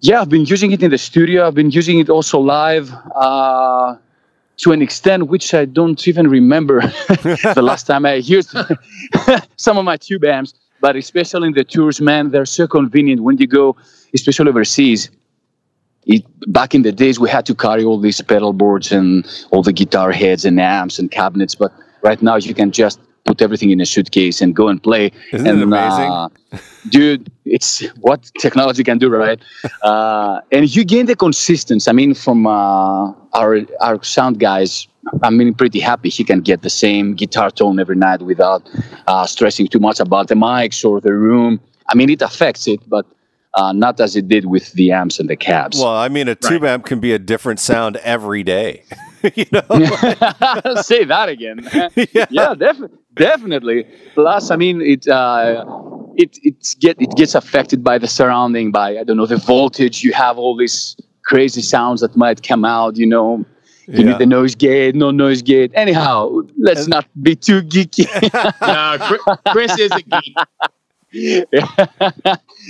yeah 0.02 0.22
i've 0.22 0.30
been 0.30 0.46
using 0.46 0.72
it 0.72 0.82
in 0.84 0.92
the 0.92 0.98
studio. 1.10 1.48
I've 1.48 1.56
been 1.56 1.72
using 1.72 1.98
it 2.00 2.10
also 2.10 2.38
live. 2.40 2.88
Uh, 3.16 3.96
to 4.58 4.72
an 4.72 4.82
extent 4.82 5.28
which 5.28 5.54
I 5.54 5.66
don't 5.66 6.08
even 6.08 6.28
remember 6.28 6.82
the 7.54 7.62
last 7.62 7.88
time 7.88 8.06
I 8.06 8.16
used 8.16 8.56
some 9.58 9.78
of 9.78 9.86
my 9.86 9.98
tube 9.98 10.24
amps. 10.24 10.54
But 10.82 10.96
especially 10.96 11.48
in 11.48 11.54
the 11.54 11.64
tours, 11.64 12.02
man, 12.02 12.32
they're 12.32 12.46
so 12.46 12.68
convenient 12.68 13.24
when 13.24 13.38
you 13.38 13.48
go, 13.48 13.76
especially 14.14 14.50
overseas. 14.50 15.10
It, 16.06 16.24
back 16.52 16.76
in 16.76 16.84
the 16.84 16.92
days, 16.92 17.20
we 17.20 17.30
had 17.30 17.46
to 17.48 17.56
carry 17.56 17.84
all 17.84 18.00
these 18.00 18.22
pedal 18.22 18.54
boards 18.54 18.92
and 18.92 19.26
all 19.52 19.64
the 19.64 19.74
guitar 19.74 20.12
heads 20.12 20.46
and 20.46 20.60
amps 20.60 21.00
and 21.00 21.10
cabinets. 21.10 21.56
But 21.56 21.72
right 22.04 22.22
now, 22.22 22.36
you 22.36 22.54
can 22.54 22.72
just 22.72 23.00
put 23.24 23.42
everything 23.42 23.72
in 23.72 23.82
a 23.82 23.86
suitcase 23.86 24.42
and 24.42 24.56
go 24.56 24.68
and 24.68 24.82
play. 24.82 25.12
Isn't 25.32 25.48
it 25.48 25.50
and, 25.50 25.64
amazing? 25.64 26.12
uh, 26.12 26.30
dude, 26.90 27.32
it's 27.46 27.82
what 28.02 28.30
technology 28.40 28.84
can 28.84 28.98
do, 28.98 29.10
right? 29.10 29.42
uh, 29.84 30.42
and 30.52 30.74
you 30.76 30.84
gain 30.84 31.06
the 31.06 31.16
consistency. 31.16 31.90
I 31.90 31.94
mean, 31.94 32.14
from 32.14 32.48
uh, 32.48 33.12
our 33.34 33.60
our 33.82 34.04
sound 34.04 34.40
guys, 34.40 34.88
I 35.22 35.30
mean, 35.30 35.54
pretty 35.54 35.80
happy 35.80 36.10
he 36.10 36.24
can 36.24 36.42
get 36.42 36.62
the 36.62 36.70
same 36.70 37.14
guitar 37.14 37.52
tone 37.52 37.80
every 37.80 37.96
night 37.96 38.22
without 38.22 38.68
uh, 39.08 39.26
stressing 39.26 39.68
too 39.68 39.80
much 39.80 40.00
about 40.00 40.28
the 40.28 40.36
mics 40.36 40.84
or 40.84 41.02
the 41.02 41.14
room. 41.14 41.60
I 41.88 41.96
mean, 41.96 42.10
it 42.10 42.22
affects 42.22 42.68
it, 42.68 42.80
but 42.90 43.06
uh, 43.54 43.72
not 43.72 44.00
as 44.00 44.16
it 44.16 44.28
did 44.28 44.46
with 44.46 44.72
the 44.74 44.92
amps 44.92 45.20
and 45.20 45.30
the 45.30 45.36
cabs. 45.36 45.78
Well, 45.78 45.96
I 45.96 46.10
mean, 46.10 46.28
a 46.28 46.36
tube 46.36 46.64
amp 46.64 46.86
can 46.86 47.00
be 47.00 47.14
a 47.14 47.20
different 47.20 47.60
sound 47.60 47.98
every 47.98 48.44
day. 48.44 48.84
you 49.36 49.46
know? 49.52 49.62
Say 50.82 51.04
that 51.06 51.28
again. 51.30 51.60
Yeah. 52.14 52.26
yeah, 52.30 52.54
def- 52.54 52.90
definitely. 53.16 53.86
Plus, 54.14 54.52
I 54.52 54.56
mean, 54.56 54.82
it. 54.82 55.08
Uh, 55.08 55.66
it 56.18 56.38
it 56.44 56.56
get 56.80 56.96
it 57.02 57.12
gets 57.18 57.36
affected 57.36 57.84
by 57.84 57.98
the 57.98 58.08
surrounding, 58.08 58.72
by 58.72 58.98
I 58.98 59.04
don't 59.04 59.18
know 59.18 59.26
the 59.26 59.36
voltage. 59.38 60.02
You 60.04 60.14
have 60.14 60.38
all 60.38 60.56
these 60.56 60.96
crazy 61.26 61.62
sounds 61.62 62.00
that 62.02 62.16
might 62.16 62.42
come 62.42 62.64
out. 62.64 62.96
You 62.96 63.06
know, 63.08 63.44
you 63.88 64.00
Yeah. 64.00 64.06
need 64.12 64.20
the 64.20 64.26
noise 64.26 64.56
gate, 64.56 64.96
no 64.96 65.12
noise 65.12 65.42
gate. 65.42 65.72
Anyhow, 65.76 66.42
let's 66.58 66.88
not 66.88 67.06
be 67.22 67.36
too 67.36 67.62
geeky. 67.64 68.08
No, 68.62 68.98
Chris, 69.08 69.22
Chris 69.54 69.80
is 69.80 69.92
a 69.92 70.02
geek. 70.02 71.46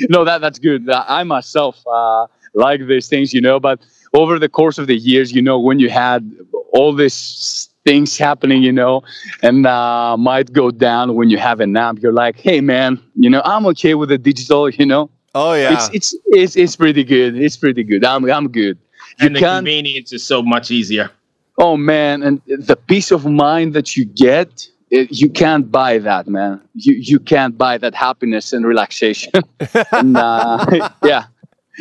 no, 0.09 0.23
that 0.25 0.39
that's 0.41 0.59
good. 0.59 0.89
I 0.89 1.23
myself 1.23 1.81
uh, 1.87 2.27
like 2.53 2.85
these 2.87 3.07
things, 3.07 3.33
you 3.33 3.41
know. 3.41 3.59
But 3.59 3.79
over 4.13 4.39
the 4.39 4.49
course 4.49 4.77
of 4.77 4.87
the 4.87 4.95
years, 4.95 5.31
you 5.33 5.41
know, 5.41 5.59
when 5.59 5.79
you 5.79 5.89
had 5.89 6.29
all 6.73 6.93
these 6.93 7.69
things 7.85 8.17
happening, 8.17 8.63
you 8.63 8.71
know, 8.71 9.03
and 9.43 9.65
uh, 9.65 10.15
might 10.17 10.51
go 10.51 10.71
down 10.71 11.15
when 11.15 11.29
you 11.29 11.37
have 11.37 11.59
an 11.59 11.75
amp, 11.77 12.01
you're 12.01 12.13
like, 12.13 12.37
hey, 12.39 12.59
man, 12.61 12.99
you 13.15 13.29
know, 13.29 13.41
I'm 13.45 13.65
okay 13.67 13.93
with 13.93 14.09
the 14.09 14.17
digital, 14.17 14.69
you 14.69 14.85
know. 14.85 15.09
Oh 15.33 15.53
yeah. 15.53 15.73
It's 15.73 15.89
it's 15.93 16.15
it's 16.27 16.55
it's 16.55 16.75
pretty 16.77 17.03
good. 17.03 17.35
It's 17.35 17.57
pretty 17.57 17.83
good. 17.83 18.05
I'm 18.05 18.29
I'm 18.31 18.47
good. 18.49 18.77
You 19.19 19.27
And 19.27 19.35
the 19.35 19.39
can't. 19.41 19.65
convenience 19.65 20.13
is 20.13 20.23
so 20.23 20.41
much 20.41 20.71
easier. 20.71 21.11
Oh 21.57 21.75
man, 21.77 22.23
and 22.23 22.41
the 22.47 22.75
peace 22.75 23.11
of 23.11 23.25
mind 23.25 23.73
that 23.73 23.95
you 23.95 24.05
get. 24.05 24.67
It, 24.91 25.11
you 25.11 25.29
can't 25.29 25.69
buy 25.71 25.97
that, 25.97 26.27
man. 26.27 26.61
You 26.75 26.93
you 26.93 27.19
can't 27.19 27.57
buy 27.57 27.77
that 27.79 27.93
happiness 27.95 28.53
and 28.53 28.65
relaxation. 28.65 29.33
and, 29.91 30.15
uh, 30.15 30.89
yeah, 31.03 31.25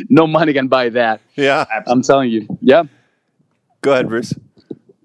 no 0.08 0.26
money 0.26 0.52
can 0.52 0.68
buy 0.68 0.88
that. 0.90 1.20
yeah. 1.36 1.64
I'm 1.86 2.02
telling 2.02 2.30
you. 2.30 2.46
Yeah. 2.60 2.84
Go 3.82 3.92
ahead, 3.92 4.08
Bruce. 4.08 4.34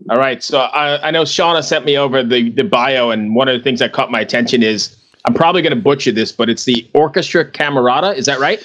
All 0.10 0.18
right. 0.18 0.42
So 0.42 0.60
I, 0.60 1.08
I 1.08 1.12
know 1.12 1.24
Shauna 1.24 1.64
sent 1.64 1.86
me 1.86 1.98
over 1.98 2.24
the, 2.24 2.50
the 2.50 2.64
bio, 2.64 3.12
and 3.12 3.36
one 3.36 3.48
of 3.48 3.58
the 3.58 3.64
things 3.64 3.80
that 3.80 3.94
caught 3.94 4.10
my 4.10 4.22
attention 4.22 4.64
is 4.64 4.96
I'm 5.26 5.34
probably 5.34 5.62
going 5.62 5.76
to 5.76 5.82
butcher 5.82 6.12
this, 6.12 6.32
but 6.32 6.50
it's 6.50 6.64
the 6.66 6.90
Orchestra 6.94 7.46
Camerata. 7.46 8.16
Is 8.16 8.26
that 8.26 8.40
right? 8.40 8.60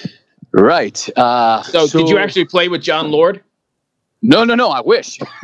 Right. 0.53 1.07
Uh, 1.17 1.61
So, 1.63 1.87
did 1.87 2.09
you 2.09 2.17
actually 2.17 2.45
play 2.45 2.69
with 2.69 2.81
Jon 2.81 3.11
Lord? 3.11 3.43
No, 4.21 4.43
no, 4.43 4.55
no. 4.55 4.69
I 4.69 4.81
wish. 4.81 5.19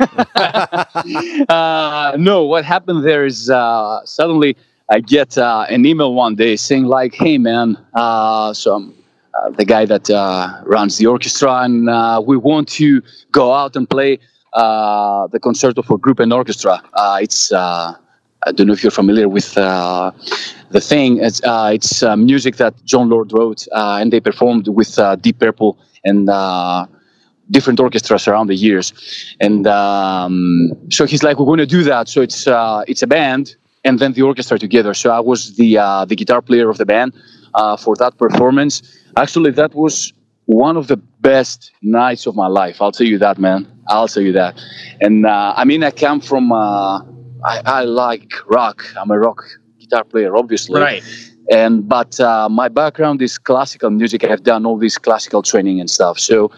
uh, 1.48 2.16
no, 2.18 2.44
what 2.44 2.64
happened 2.64 3.04
there 3.04 3.24
is 3.24 3.50
uh, 3.50 4.00
suddenly 4.04 4.56
I 4.90 5.00
get 5.00 5.38
uh, 5.38 5.66
an 5.68 5.84
email 5.86 6.14
one 6.14 6.34
day 6.34 6.56
saying 6.56 6.84
like, 6.84 7.14
"Hey, 7.14 7.38
man, 7.38 7.76
uh, 7.94 8.52
so 8.52 8.74
I'm 8.74 8.94
uh, 9.34 9.50
the 9.50 9.64
guy 9.64 9.84
that 9.86 10.10
uh, 10.10 10.60
runs 10.64 10.98
the 10.98 11.06
orchestra, 11.06 11.62
and 11.62 11.88
uh, 11.88 12.22
we 12.24 12.36
want 12.36 12.68
to 12.68 13.02
go 13.30 13.54
out 13.54 13.76
and 13.76 13.88
play 13.88 14.18
uh, 14.52 15.26
the 15.28 15.40
concerto 15.40 15.82
for 15.82 15.96
group 15.96 16.20
and 16.20 16.32
orchestra. 16.32 16.82
Uh, 16.92 17.18
it's 17.20 17.52
I 17.52 18.50
don't 18.54 18.66
know 18.66 18.72
if 18.72 18.82
you're 18.82 18.90
familiar 18.90 19.28
with 19.28 19.54
the 19.54 20.80
thing. 20.80 21.18
It's 21.18 21.40
it's 21.44 22.02
music 22.16 22.56
that 22.56 22.74
Jon 22.84 23.08
Lord 23.08 23.32
wrote, 23.32 23.66
and 23.72 24.12
they 24.12 24.20
performed 24.20 24.68
with 24.68 24.98
Deep 25.20 25.38
Purple 25.38 25.78
and." 26.04 26.28
Different 27.50 27.80
orchestras 27.80 28.28
around 28.28 28.46
the 28.46 28.54
years, 28.54 28.94
and 29.38 29.66
um, 29.66 30.72
so 30.88 31.04
he's 31.04 31.22
like, 31.22 31.38
"We're 31.38 31.44
going 31.44 31.58
to 31.58 31.66
do 31.66 31.82
that." 31.82 32.08
So 32.08 32.22
it's 32.22 32.46
it's 32.86 33.02
a 33.02 33.06
band 33.06 33.56
and 33.84 33.98
then 33.98 34.12
the 34.12 34.22
orchestra 34.22 34.58
together. 34.58 34.94
So 34.94 35.10
I 35.10 35.20
was 35.20 35.56
the 35.56 35.78
uh, 35.78 36.04
the 36.04 36.16
guitar 36.16 36.40
player 36.40 36.70
of 36.70 36.78
the 36.78 36.86
band 36.86 37.12
uh, 37.54 37.76
for 37.76 37.96
that 37.96 38.16
performance. 38.18 38.82
Actually, 39.16 39.50
that 39.52 39.74
was 39.74 40.12
one 40.46 40.76
of 40.76 40.88
the 40.88 40.96
best 41.20 41.72
nights 41.82 42.26
of 42.26 42.34
my 42.34 42.46
life. 42.46 42.80
I'll 42.82 42.92
tell 42.92 43.06
you 43.06 43.18
that, 43.18 43.38
man. 43.38 43.66
I'll 43.88 44.08
tell 44.08 44.22
you 44.22 44.32
that. 44.32 44.60
And 45.00 45.26
uh, 45.26 45.54
I 45.56 45.64
mean, 45.64 45.82
I 45.84 45.90
come 45.90 46.20
from. 46.20 46.52
Uh, 46.52 47.00
I, 47.44 47.60
I 47.64 47.82
like 47.84 48.32
rock. 48.46 48.84
I'm 48.96 49.10
a 49.10 49.18
rock 49.18 49.44
guitar 49.80 50.04
player, 50.04 50.36
obviously 50.36 50.80
Right. 50.80 51.02
and 51.50 51.88
but 51.88 52.18
uh, 52.20 52.48
my 52.48 52.68
background 52.68 53.20
is 53.20 53.36
classical 53.36 53.90
music. 53.90 54.22
I 54.24 54.28
have 54.28 54.44
done 54.44 54.64
all 54.64 54.78
this 54.78 54.96
classical 54.96 55.42
training 55.42 55.80
and 55.80 55.90
stuff. 55.90 56.20
So 56.20 56.52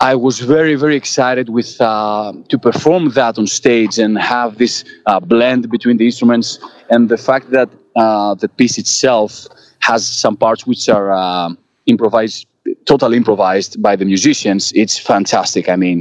I 0.00 0.14
was 0.14 0.40
very 0.40 0.74
very 0.74 0.96
excited 0.96 1.50
with 1.50 1.78
uh, 1.80 2.32
to 2.48 2.58
perform 2.58 3.10
that 3.10 3.38
on 3.38 3.46
stage 3.46 3.98
and 3.98 4.18
have 4.18 4.56
this 4.56 4.84
uh, 5.04 5.20
blend 5.20 5.70
between 5.70 5.98
the 5.98 6.06
instruments 6.06 6.58
and 6.88 7.10
the 7.10 7.18
fact 7.18 7.50
that 7.50 7.68
uh, 7.96 8.34
the 8.34 8.48
piece 8.48 8.78
itself 8.78 9.46
has 9.90 10.00
some 10.24 10.36
parts 10.36 10.62
which 10.66 10.88
are 10.88 11.08
uh, 11.12 11.48
improvised, 11.86 12.46
totally 12.84 13.16
improvised 13.16 13.72
by 13.86 13.94
the 14.00 14.04
musicians. 14.04 14.72
It's 14.82 14.96
fantastic. 15.12 15.68
I 15.68 15.76
mean. 15.76 15.98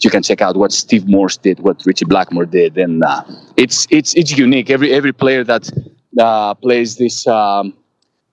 You 0.00 0.10
can 0.10 0.22
check 0.22 0.40
out 0.46 0.54
what 0.62 0.70
Steve 0.70 1.04
Morse 1.08 1.38
did, 1.46 1.56
what 1.66 1.76
Ritchie 1.84 2.04
Blackmore 2.12 2.46
did, 2.46 2.78
and 2.84 3.02
uh, 3.02 3.24
it's 3.56 3.78
it's 3.90 4.10
it's 4.20 4.32
unique. 4.46 4.70
Every 4.76 4.90
every 4.98 5.12
player 5.12 5.42
that 5.52 5.64
uh, 6.26 6.54
plays 6.54 6.90
this 7.02 7.26
um, 7.26 7.74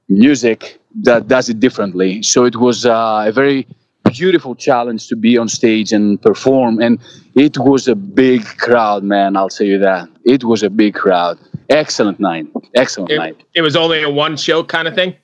music 0.07 0.59
that 1.03 1.27
does 1.27 1.49
it 1.49 1.59
differently. 1.59 2.21
So 2.21 2.45
it 2.45 2.55
was 2.55 2.85
uh, 2.85 3.25
a 3.29 3.31
very 3.31 3.65
beautiful 4.11 4.53
challenge 4.55 5.07
to 5.07 5.15
be 5.15 5.39
on 5.41 5.47
stage 5.49 5.91
and 5.91 6.21
perform, 6.21 6.79
and 6.79 6.99
it 7.33 7.57
was 7.57 7.87
a 7.87 7.95
big 7.95 8.45
crowd, 8.65 9.01
man. 9.03 9.35
I'll 9.35 9.49
tell 9.49 9.67
you 9.73 9.79
that 9.79 10.07
it 10.23 10.43
was 10.43 10.61
a 10.63 10.69
big 10.69 10.93
crowd. 10.93 11.37
Excellent 11.69 12.19
night, 12.19 12.47
excellent 12.75 13.11
night. 13.15 13.35
It, 13.39 13.59
it 13.59 13.61
was 13.61 13.75
only 13.75 14.03
a 14.03 14.09
one 14.09 14.37
show 14.37 14.63
kind 14.63 14.87
of 14.87 14.95
thing. 14.95 15.15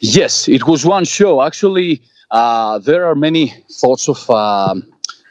Yes, 0.00 0.48
it 0.48 0.66
was 0.66 0.84
one 0.84 1.04
show. 1.04 1.42
Actually, 1.42 2.02
uh, 2.30 2.78
there 2.78 3.06
are 3.06 3.14
many 3.14 3.54
thoughts 3.70 4.08
of 4.08 4.30
um 4.30 4.90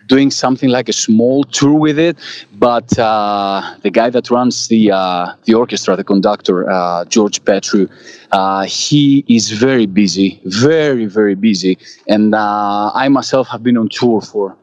doing 0.09 0.31
something 0.31 0.69
like 0.69 0.89
a 0.89 0.93
small 0.93 1.43
tour 1.45 1.75
with 1.75 1.97
it, 1.97 2.17
but 2.57 2.97
uh, 2.99 3.75
the 3.83 3.91
guy 3.91 4.09
that 4.09 4.29
runs 4.29 4.67
the 4.67 4.91
uh, 4.91 5.33
the 5.45 5.53
orchestra, 5.53 5.95
the 5.95 6.03
conductor, 6.03 6.69
uh, 6.69 7.05
George 7.05 7.41
Petrou, 7.45 7.87
uh, 8.31 8.63
he 8.63 9.23
is 9.27 9.51
very 9.51 9.85
busy, 9.85 10.41
very 10.45 11.05
very 11.05 11.35
busy, 11.35 11.77
and 12.07 12.35
uh, 12.35 12.91
I 12.93 13.07
myself 13.07 13.47
have 13.47 13.63
been 13.63 13.77
on 13.77 13.87
tour 13.89 14.19
for, 14.19 14.51
uh, 14.51 14.55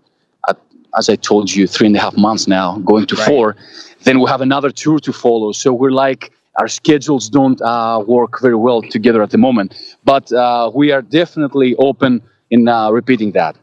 as 0.99 1.09
I 1.09 1.17
told 1.17 1.55
you, 1.55 1.67
three 1.67 1.87
and 1.87 1.97
a 1.97 2.01
half 2.01 2.17
months 2.17 2.47
now, 2.47 2.79
going 2.79 3.07
to 3.07 3.17
Right. 3.17 3.27
four. 3.29 3.57
Then 4.05 4.21
we 4.21 4.29
have 4.31 4.41
another 4.41 4.71
tour 4.71 4.99
to 5.01 5.13
follow, 5.13 5.53
so 5.53 5.73
we're 5.73 5.91
like 5.91 6.33
our 6.59 6.69
schedules 6.69 7.29
don't 7.29 7.61
uh, 7.61 8.03
work 8.07 8.41
very 8.41 8.57
well 8.57 8.81
together 8.83 9.23
at 9.23 9.31
the 9.31 9.39
moment, 9.39 9.75
but 10.05 10.33
uh, 10.33 10.71
we 10.75 10.91
are 10.93 11.03
definitely 11.03 11.75
open 11.77 12.23
in 12.51 12.67
uh, 12.69 12.91
repeating 12.91 13.33
that. 13.33 13.57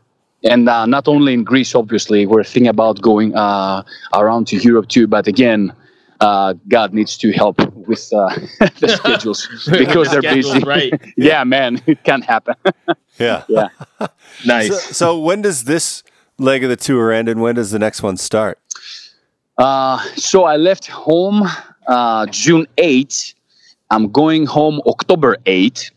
And 0.43 0.67
uh, 0.67 0.85
not 0.85 1.07
only 1.07 1.33
in 1.33 1.43
Greece, 1.45 1.73
obviously, 1.73 2.25
we're 2.25 2.43
thinking 2.43 2.67
about 2.67 3.01
going 3.01 3.33
uh, 3.33 3.83
around 4.13 4.47
to 4.47 4.57
Europe 4.57 4.89
too. 4.89 5.07
But 5.07 5.25
again, 5.27 5.71
uh, 6.19 6.53
God 6.67 6.93
needs 6.93 7.17
to 7.19 7.31
help 7.31 7.57
with 7.87 8.11
uh, 8.13 8.29
the 8.81 8.89
schedules 8.89 9.47
because 9.71 10.11
they're 10.11 10.21
Schedules, 10.21 10.53
busy. 10.53 10.65
right. 10.65 10.93
yeah, 11.17 11.43
man, 11.45 11.81
it 11.87 12.03
can't 12.03 12.25
happen. 12.25 12.55
Yeah. 13.17 13.43
yeah. 13.47 13.69
So, 13.99 14.07
Nice. 14.45 14.97
so 14.97 15.17
when 15.19 15.41
does 15.41 15.63
this 15.63 16.03
leg 16.37 16.63
of 16.63 16.69
the 16.69 16.75
tour 16.75 17.11
end, 17.11 17.29
and 17.29 17.41
when 17.41 17.55
does 17.55 17.71
the 17.71 17.79
next 17.79 18.01
one 18.03 18.17
start? 18.17 18.59
Uh, 19.57 19.99
so 20.15 20.45
I 20.45 20.57
left 20.57 20.87
home 20.87 21.43
uh, 21.87 22.25
June 22.27 22.65
8th. 22.77 23.33
I'm 23.91 24.11
going 24.11 24.45
home 24.45 24.81
October 24.87 25.37
8th. 25.45 25.91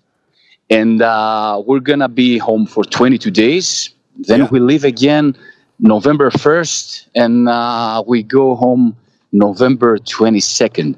And 0.69 1.01
uh, 1.01 1.63
we're 1.65 1.81
going 1.81 2.01
to 2.01 2.09
be 2.09 2.39
home 2.39 2.67
for 2.67 2.85
22 2.85 3.31
days. 3.31 3.91
Then 4.19 4.41
Yeah. 4.41 4.49
we 4.51 4.59
leave 4.61 4.85
again 4.85 5.37
November 5.79 6.31
1st. 6.31 7.07
And 7.15 7.49
uh, 7.49 8.03
we 8.07 8.23
go 8.23 8.57
home 8.57 8.97
November 9.33 9.97
22nd. 9.99 10.97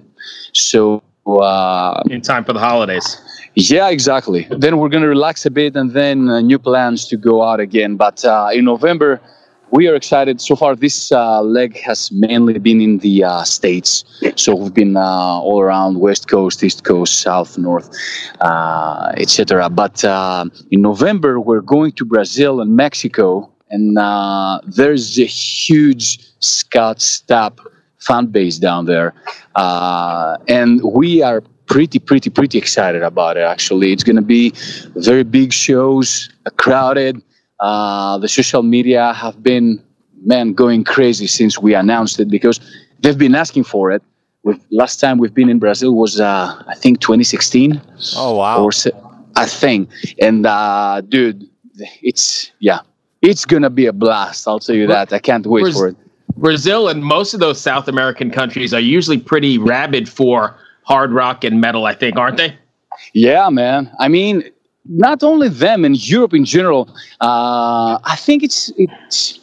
So, 0.52 1.02
uh, 1.26 2.02
In 2.10 2.22
time 2.22 2.44
for 2.44 2.54
the 2.54 2.60
holidays. 2.60 3.20
Yeah, 3.58 3.88
exactly. 3.88 4.46
Then 4.50 4.78
we're 4.78 4.88
going 4.88 5.02
to 5.02 5.08
relax 5.08 5.44
a 5.44 5.50
bit 5.50 5.74
and 5.74 5.90
then 5.90 6.28
uh, 6.28 6.40
new 6.40 6.60
plans 6.60 7.08
to 7.08 7.16
go 7.16 7.42
out 7.42 7.58
again. 7.58 7.96
But 7.96 8.24
uh, 8.24 8.50
in 8.52 8.64
November, 8.64 9.20
we 9.72 9.88
are 9.88 9.96
excited. 9.96 10.40
So 10.40 10.54
far, 10.54 10.76
this 10.76 11.10
uh, 11.10 11.42
leg 11.42 11.76
has 11.78 12.12
mainly 12.12 12.60
been 12.60 12.80
in 12.80 12.98
the 12.98 13.24
uh, 13.24 13.42
States. 13.42 14.04
So 14.36 14.54
we've 14.54 14.72
been 14.72 14.96
uh, 14.96 15.00
all 15.00 15.60
around 15.60 15.98
West 15.98 16.28
Coast, 16.28 16.62
East 16.62 16.84
Coast, 16.84 17.18
South, 17.18 17.58
North, 17.58 17.90
uh, 18.42 19.12
etc. 19.16 19.68
But 19.68 20.04
in 20.70 20.82
November, 20.82 21.40
we're 21.40 21.60
going 21.60 21.90
to 21.92 22.04
Brazil 22.04 22.60
and 22.60 22.76
Mexico. 22.76 23.50
And 23.70 23.96
there's 24.72 25.18
a 25.18 25.26
huge 25.26 26.20
Scott 26.38 26.98
Stapp 26.98 27.58
fan 27.98 28.26
base 28.26 28.58
down 28.58 28.84
there. 28.84 29.14
And 29.56 30.80
we 30.84 31.22
are 31.22 31.42
pretty, 31.68 31.98
pretty, 31.98 32.30
pretty 32.30 32.58
excited 32.58 33.02
about 33.02 33.36
it, 33.36 33.42
actually. 33.42 33.92
It's 33.92 34.02
going 34.04 34.16
to 34.16 34.22
be 34.22 34.52
very 34.96 35.22
big 35.24 35.52
shows, 35.52 36.28
uh, 36.46 36.50
crowded. 36.50 37.22
Uh, 37.60 38.18
the 38.18 38.28
social 38.28 38.62
media 38.62 39.12
have 39.12 39.42
been, 39.42 39.82
man, 40.24 40.52
going 40.52 40.84
crazy 40.84 41.26
since 41.26 41.58
we 41.58 41.74
announced 41.74 42.18
it 42.20 42.28
because 42.28 42.60
they've 43.00 43.18
been 43.18 43.34
asking 43.34 43.64
for 43.64 43.90
it. 43.90 44.02
We've, 44.44 44.60
last 44.70 44.98
time 45.00 45.18
we've 45.18 45.34
been 45.34 45.48
in 45.50 45.58
Brazil 45.58 45.94
was, 45.94 46.20
uh, 46.20 46.62
I 46.68 46.74
think, 46.74 47.00
2016 47.00 47.80
Oh 48.16 48.36
wow! 48.36 48.62
or 48.62 48.72
se- 48.72 48.92
I 49.36 49.46
think. 49.46 49.90
And 50.22 50.46
uh, 50.46 51.02
dude, 51.08 51.44
it's 52.02 52.52
yeah, 52.60 52.78
it's 53.20 53.44
gonna 53.44 53.68
be 53.70 53.86
a 53.86 53.92
blast. 53.92 54.46
I'll 54.46 54.60
tell 54.60 54.76
you 54.76 54.86
that. 54.86 55.12
I 55.12 55.18
can't 55.18 55.44
wait 55.46 55.62
Where's- 55.62 55.76
for 55.76 55.88
it. 55.88 55.96
Brazil 56.36 56.86
and 56.88 57.02
most 57.04 57.34
of 57.34 57.40
those 57.40 57.60
South 57.60 57.88
American 57.88 58.30
countries 58.30 58.72
are 58.72 58.78
usually 58.80 59.18
pretty 59.18 59.58
rabid 59.58 60.08
for 60.08 60.56
hard 60.88 61.12
rock 61.12 61.44
and 61.44 61.60
metal, 61.60 61.84
I 61.86 61.94
think, 61.94 62.16
aren't 62.16 62.38
they? 62.38 62.56
Yeah, 63.12 63.48
man. 63.50 63.90
I 64.00 64.08
mean, 64.08 64.42
not 64.84 65.22
only 65.22 65.48
them 65.48 65.84
in 65.84 65.94
Europe 65.94 66.34
in 66.34 66.44
general. 66.44 66.82
Uh, 67.20 67.98
I 68.14 68.16
think 68.16 68.42
it's 68.42 68.72
it's. 68.76 69.40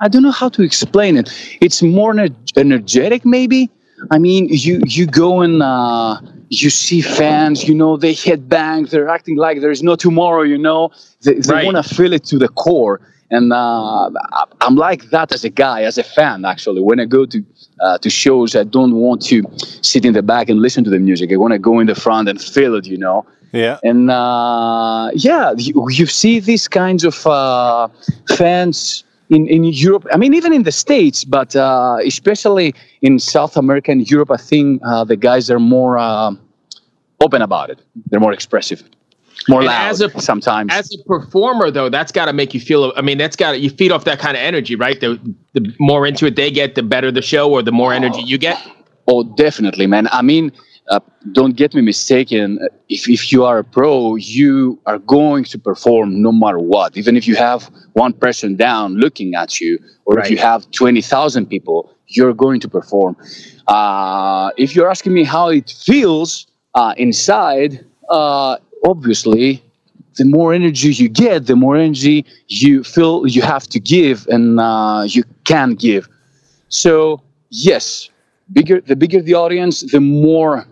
I 0.00 0.06
don't 0.08 0.22
know 0.22 0.36
how 0.42 0.48
to 0.56 0.62
explain 0.62 1.16
it. 1.16 1.26
It's 1.60 1.82
more 1.82 2.12
ener- 2.14 2.34
energetic, 2.56 3.24
maybe. 3.24 3.70
I 4.10 4.18
mean, 4.18 4.48
you 4.50 4.80
you 4.86 5.06
go 5.06 5.40
and 5.46 5.62
uh, 5.62 6.20
you 6.60 6.70
see 6.70 7.00
fans. 7.00 7.56
You 7.68 7.74
know, 7.74 7.96
they 7.96 8.14
headbang. 8.14 8.90
They're 8.90 9.08
acting 9.08 9.36
like 9.36 9.60
there's 9.60 9.82
no 9.82 9.94
tomorrow. 9.96 10.42
You 10.42 10.58
know, 10.58 10.90
they, 11.24 11.34
they 11.34 11.52
Right. 11.52 11.66
want 11.68 11.78
to 11.84 11.94
feel 11.96 12.12
it 12.12 12.24
to 12.30 12.36
the 12.38 12.48
core. 12.64 13.00
And 13.30 13.52
uh, 13.52 14.10
I'm 14.60 14.76
like 14.76 15.10
that 15.10 15.32
as 15.32 15.44
a 15.44 15.50
guy, 15.50 15.82
as 15.82 15.98
a 15.98 16.02
fan. 16.02 16.44
Actually, 16.44 16.80
when 16.80 16.98
I 16.98 17.04
go 17.04 17.26
to 17.26 17.44
uh, 17.80 17.98
to 17.98 18.10
shows, 18.10 18.56
I 18.56 18.64
don't 18.64 18.94
want 18.94 19.22
to 19.26 19.42
sit 19.82 20.04
in 20.04 20.14
the 20.14 20.22
back 20.22 20.48
and 20.48 20.60
listen 20.60 20.82
to 20.84 20.90
the 20.90 20.98
music. 20.98 21.30
I 21.32 21.36
want 21.36 21.52
to 21.52 21.58
go 21.58 21.78
in 21.78 21.86
the 21.86 21.94
front 21.94 22.28
and 22.28 22.40
feel 22.40 22.74
it. 22.74 22.86
You 22.86 22.98
know. 22.98 23.26
Yeah. 23.52 23.78
And 23.82 24.10
uh, 24.10 25.10
yeah, 25.14 25.54
you, 25.56 25.86
you 25.90 26.06
see 26.06 26.40
these 26.40 26.68
kinds 26.68 27.04
of 27.04 27.26
uh, 27.26 27.88
fans 28.36 29.04
in, 29.30 29.46
in 29.48 29.64
Europe. 29.64 30.06
I 30.12 30.16
mean, 30.16 30.34
even 30.34 30.52
in 30.52 30.62
the 30.62 30.72
States, 30.72 31.24
but 31.24 31.56
uh, 31.56 31.96
especially 32.04 32.74
in 33.02 33.18
South 33.18 33.56
America 33.56 33.90
and 33.90 34.10
Europe, 34.10 34.30
I 34.30 34.36
think 34.36 34.82
uh, 34.84 35.04
the 35.04 35.16
guys 35.16 35.50
are 35.50 35.58
more 35.58 35.98
uh, 35.98 36.32
open 37.20 37.42
about 37.42 37.70
it. 37.70 37.80
They're 38.10 38.20
more 38.20 38.32
expressive, 38.32 38.82
more 39.48 39.60
And 39.60 39.66
loud 39.68 39.90
as 39.90 40.00
a- 40.00 40.20
sometimes. 40.20 40.72
As 40.72 40.90
a 40.94 40.98
performer, 41.04 41.70
though, 41.70 41.88
that's 41.88 42.12
got 42.12 42.26
to 42.26 42.32
make 42.32 42.54
you 42.54 42.60
feel. 42.60 42.92
I 42.96 43.02
mean, 43.02 43.18
that's 43.18 43.36
got 43.36 43.52
to 43.52 43.58
you 43.58 43.70
feed 43.70 43.92
off 43.92 44.04
that 44.04 44.18
kind 44.18 44.36
of 44.36 44.42
energy, 44.42 44.74
right? 44.74 44.98
The 45.00 45.18
the 45.54 45.74
more 45.78 46.06
into 46.06 46.26
it 46.26 46.36
they 46.36 46.50
get, 46.50 46.74
the 46.74 46.82
better 46.82 47.10
the 47.12 47.22
show, 47.22 47.50
or 47.50 47.62
the 47.62 47.72
more 47.72 47.92
energy 47.92 48.22
you 48.22 48.38
get. 48.38 48.58
Oh, 49.06 49.22
definitely, 49.22 49.86
man. 49.86 50.08
I 50.12 50.20
mean, 50.22 50.52
uh, 50.90 51.00
don't 51.32 51.56
get 51.56 51.74
me 51.74 51.80
mistaken. 51.80 52.58
If, 52.88 53.08
if 53.08 53.32
you 53.32 53.44
are 53.44 53.58
a 53.58 53.64
pro, 53.64 54.16
you 54.16 54.78
are 54.86 54.98
going 54.98 55.44
to 55.44 55.58
perform 55.58 56.20
no 56.22 56.30
matter 56.32 56.58
what. 56.58 56.96
Even 56.96 57.16
if 57.16 57.26
you 57.26 57.36
have 57.36 57.70
one 57.94 58.12
person 58.12 58.56
down 58.56 58.94
looking 58.96 59.34
at 59.34 59.60
you, 59.60 59.78
or 60.04 60.18
if 60.18 60.30
you 60.30 60.36
Right. 60.36 60.44
have 60.44 60.70
20,000 60.72 61.46
people, 61.46 61.94
you're 62.08 62.34
going 62.34 62.60
to 62.60 62.68
perform. 62.68 63.16
Uh, 63.66 64.50
if 64.56 64.74
you're 64.74 64.90
asking 64.90 65.12
me 65.14 65.24
how 65.24 65.48
it 65.48 65.70
feels 65.70 66.46
uh, 66.74 66.94
inside, 66.96 67.84
uh, 68.10 68.56
obviously, 68.84 69.62
the 70.16 70.24
more 70.24 70.52
energy 70.52 70.92
you 70.92 71.08
get, 71.08 71.46
the 71.46 71.56
more 71.56 71.76
energy 71.76 72.26
you 72.48 72.84
feel 72.84 73.26
you 73.26 73.42
have 73.42 73.66
to 73.68 73.80
give 73.80 74.26
and 74.28 74.60
uh, 74.60 75.04
you 75.06 75.24
can 75.44 75.74
give. 75.74 76.08
So 76.68 77.22
yes, 77.50 78.10
bigger 78.52 78.80
the 78.80 78.96
bigger 78.96 79.22
the 79.22 79.34
audience, 79.34 79.80
the 79.80 80.00
more. 80.00 80.66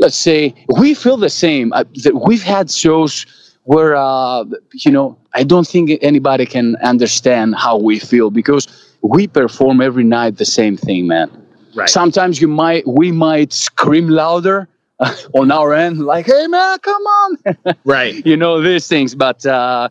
Let's 0.00 0.16
say 0.16 0.54
we 0.78 0.94
feel 0.94 1.16
the 1.16 1.28
same. 1.28 1.72
Uh, 1.72 1.82
that 2.04 2.14
we've 2.26 2.42
had 2.42 2.70
shows 2.70 3.26
where 3.64 3.96
uh, 3.96 4.44
you 4.72 4.92
know 4.92 5.18
I 5.34 5.42
don't 5.42 5.66
think 5.66 5.90
anybody 6.00 6.46
can 6.46 6.76
understand 6.76 7.56
how 7.56 7.76
we 7.76 7.98
feel 7.98 8.30
because 8.30 8.66
we 9.02 9.26
perform 9.26 9.80
every 9.80 10.04
night 10.04 10.38
the 10.38 10.44
same 10.44 10.76
thing, 10.76 11.08
man. 11.08 11.30
Right. 11.74 11.88
Sometimes 11.88 12.40
you 12.40 12.48
might 12.48 12.86
we 12.86 13.10
might 13.10 13.52
scream 13.52 14.08
louder 14.08 14.68
on 15.34 15.50
our 15.50 15.74
end, 15.74 15.98
like 16.00 16.26
"Hey 16.26 16.46
man, 16.46 16.78
come 16.80 17.02
on!" 17.02 17.38
Right. 17.84 18.24
you 18.26 18.36
know 18.36 18.60
these 18.60 18.86
things 18.88 19.14
but 19.14 19.44
uh, 19.46 19.88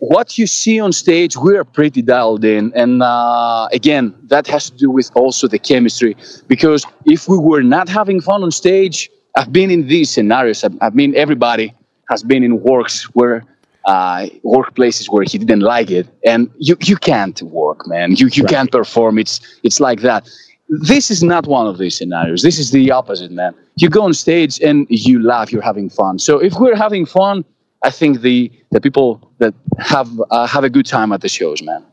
what 0.00 0.36
you 0.36 0.46
see 0.46 0.78
on 0.78 0.92
stage 0.92 1.36
we're 1.36 1.64
pretty 1.64 2.02
dialed 2.02 2.44
in. 2.44 2.72
And 2.74 3.02
uh, 3.02 3.68
again 3.72 4.14
that 4.24 4.46
has 4.48 4.70
to 4.70 4.76
do 4.76 4.90
with 4.90 5.10
also 5.14 5.48
the 5.48 5.58
chemistry. 5.58 6.16
Because 6.48 6.84
if 7.06 7.28
we 7.28 7.38
were 7.38 7.62
not 7.62 7.88
having 7.88 8.20
fun 8.20 8.42
on 8.42 8.50
stage 8.50 9.10
i've 9.36 9.52
been 9.52 9.70
in 9.70 9.86
these 9.86 10.10
scenarios. 10.10 10.64
I, 10.64 10.68
I 10.80 10.90
mean 10.90 11.14
everybody 11.16 11.74
has 12.10 12.22
been 12.22 12.42
in 12.42 12.60
works 12.60 13.04
where 13.14 13.44
uh, 13.86 14.26
workplaces 14.44 15.08
where 15.10 15.24
he 15.24 15.38
didn't 15.38 15.60
like 15.60 15.90
it. 15.90 16.06
And 16.26 16.50
you, 16.58 16.76
you 16.82 16.96
can't 16.96 17.40
work 17.42 17.86
man. 17.88 18.14
You, 18.16 18.28
you 18.32 18.44
can't 18.44 18.70
perform. 18.70 19.18
It's 19.18 19.40
it's 19.62 19.80
like 19.80 20.00
that 20.00 20.28
this 20.70 21.10
is 21.10 21.22
not 21.22 21.46
one 21.46 21.66
of 21.66 21.78
these 21.78 21.96
scenarios. 21.96 22.42
This 22.42 22.58
is 22.58 22.70
the 22.70 22.90
opposite, 22.92 23.30
man. 23.30 23.54
You 23.76 23.88
go 23.88 24.02
on 24.02 24.14
stage 24.14 24.60
and 24.60 24.86
you 24.88 25.22
laugh. 25.22 25.52
You're 25.52 25.62
having 25.62 25.90
fun. 25.90 26.18
So 26.18 26.38
if 26.38 26.54
we're 26.54 26.76
having 26.76 27.06
fun, 27.06 27.44
I 27.82 27.90
think 27.90 28.20
the 28.20 28.50
the 28.70 28.80
people 28.80 29.30
that 29.38 29.54
have 29.78 30.08
uh, 30.30 30.46
have 30.46 30.64
a 30.64 30.70
good 30.70 30.86
time 30.86 31.12
at 31.12 31.20
the 31.22 31.28
shows, 31.28 31.62
man. 31.62 31.84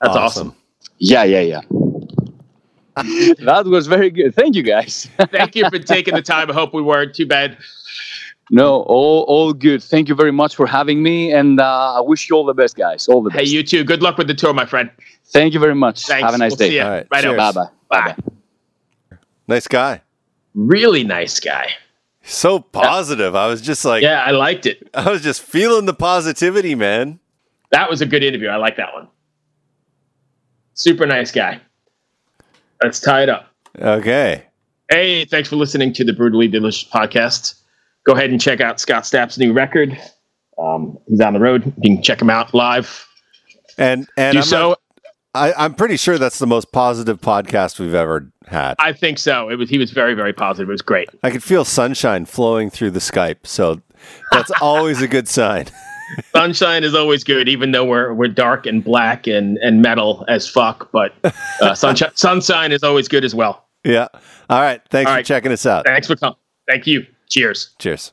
That's 0.00 0.16
Awesome. 0.16 0.48
awesome. 0.48 0.56
Yeah, 0.98 1.24
yeah, 1.24 1.40
yeah. 1.40 1.60
that 3.44 3.64
was 3.66 3.86
very 3.86 4.10
good. 4.10 4.34
Thank 4.34 4.54
you, 4.54 4.62
guys. 4.62 5.08
Thank 5.30 5.56
you 5.56 5.68
for 5.68 5.78
taking 5.94 6.14
the 6.14 6.22
time. 6.22 6.50
I 6.50 6.54
hope 6.54 6.72
we 6.72 6.82
weren't 6.82 7.14
too 7.14 7.26
bad. 7.26 7.56
no, 8.50 8.82
all 8.82 9.22
all 9.28 9.52
good. 9.52 9.82
Thank 9.82 10.08
you 10.08 10.14
very 10.14 10.32
much 10.32 10.54
for 10.54 10.66
having 10.66 11.02
me, 11.02 11.32
and 11.32 11.60
uh, 11.60 11.94
I 11.98 12.00
wish 12.00 12.28
you 12.28 12.36
all 12.36 12.44
the 12.44 12.54
best, 12.54 12.76
guys. 12.76 13.08
All 13.08 13.22
the 13.22 13.30
best. 13.30 13.40
Hey, 13.40 13.48
you 13.48 13.62
too. 13.62 13.84
Good 13.84 14.02
luck 14.02 14.16
with 14.18 14.28
the 14.28 14.34
tour, 14.34 14.52
my 14.54 14.66
friend. 14.66 14.90
Thank 15.34 15.52
you 15.52 15.58
very 15.60 15.74
much. 15.74 16.06
Thanks. 16.06 16.24
Have 16.24 16.34
a 16.34 16.38
nice 16.38 16.52
We'll 16.52 16.56
day. 16.58 16.68
See 16.70 16.76
ya. 16.76 16.84
All 16.84 16.90
right. 16.90 17.06
Right 17.10 17.22
Cheers. 17.24 17.36
Bye 17.36 17.52
bye. 17.52 17.66
Bye 17.90 18.14
bye. 18.16 19.16
Nice 19.48 19.66
guy. 19.68 20.00
Really 20.54 21.02
nice 21.04 21.40
guy. 21.40 21.70
So 22.22 22.60
positive. 22.60 23.34
I 23.34 23.48
was 23.48 23.60
just 23.60 23.84
like, 23.84 24.02
Yeah, 24.04 24.22
I 24.22 24.30
liked 24.30 24.64
it. 24.64 24.88
I 24.94 25.10
was 25.10 25.22
just 25.22 25.42
feeling 25.42 25.86
the 25.86 25.92
positivity, 25.92 26.76
man. 26.76 27.18
That 27.72 27.90
was 27.90 28.00
a 28.00 28.06
good 28.06 28.22
interview. 28.22 28.48
I 28.48 28.56
like 28.56 28.76
that 28.76 28.94
one. 28.94 29.08
Super 30.74 31.04
nice 31.04 31.32
guy. 31.32 31.60
Let's 32.82 33.00
tie 33.00 33.24
it 33.24 33.28
up. 33.28 33.50
Okay. 33.78 34.44
Hey, 34.88 35.24
thanks 35.24 35.48
for 35.48 35.56
listening 35.56 35.92
to 35.94 36.04
the 36.04 36.12
Brutally 36.12 36.46
Delicious 36.46 36.88
podcast. 36.88 37.60
Go 38.04 38.12
ahead 38.12 38.30
and 38.30 38.40
check 38.40 38.60
out 38.60 38.78
Scott 38.78 39.04
Stapp's 39.04 39.36
new 39.36 39.52
record. 39.52 40.00
Um, 40.58 40.96
he's 41.08 41.20
on 41.20 41.32
the 41.34 41.40
road. 41.40 41.64
You 41.82 41.96
can 41.96 42.02
check 42.02 42.22
him 42.22 42.30
out 42.30 42.54
live. 42.54 43.06
And 43.76 44.06
and 44.16 44.34
Do 44.34 44.38
I'm, 44.38 44.44
so. 44.44 44.68
not- 44.70 44.80
I, 45.34 45.52
I'm 45.54 45.74
pretty 45.74 45.96
sure 45.96 46.16
that's 46.18 46.38
the 46.38 46.46
most 46.46 46.70
positive 46.72 47.20
podcast 47.20 47.80
we've 47.80 47.94
ever 47.94 48.30
had. 48.46 48.74
I 48.78 48.92
think 48.92 49.18
so. 49.18 49.48
It 49.48 49.56
was. 49.56 49.68
He 49.68 49.78
was 49.78 49.90
very, 49.90 50.14
very 50.14 50.32
positive. 50.32 50.68
It 50.68 50.72
was 50.72 50.82
great. 50.82 51.08
I 51.22 51.30
could 51.30 51.42
feel 51.42 51.64
sunshine 51.64 52.24
flowing 52.24 52.70
through 52.70 52.92
the 52.92 53.00
Skype, 53.00 53.46
so 53.46 53.80
that's 54.30 54.50
always 54.60 55.02
a 55.02 55.08
good 55.08 55.28
sign. 55.28 55.66
Sunshine 56.36 56.84
is 56.84 56.94
always 56.94 57.24
good, 57.24 57.48
even 57.48 57.72
though 57.72 57.84
we're 57.84 58.12
we're 58.12 58.28
dark 58.28 58.66
and 58.66 58.84
black 58.84 59.26
and 59.26 59.56
and 59.58 59.80
metal 59.82 60.24
as 60.28 60.46
fuck. 60.48 60.90
But 60.92 61.14
uh, 61.60 61.74
sunshine 61.74 62.12
sunshine 62.14 62.72
is 62.72 62.82
always 62.82 63.08
good 63.08 63.24
as 63.24 63.34
well. 63.34 63.66
Yeah. 63.84 64.08
All 64.50 64.60
right. 64.60 64.80
Thanks 64.90 65.08
All 65.08 65.14
for 65.14 65.18
right. 65.18 65.26
checking 65.26 65.50
us 65.50 65.66
out. 65.66 65.86
Thanks 65.86 66.06
for 66.06 66.16
coming. 66.16 66.36
Thank 66.68 66.86
you. 66.86 67.06
Cheers. 67.30 67.70
Cheers. 67.78 68.12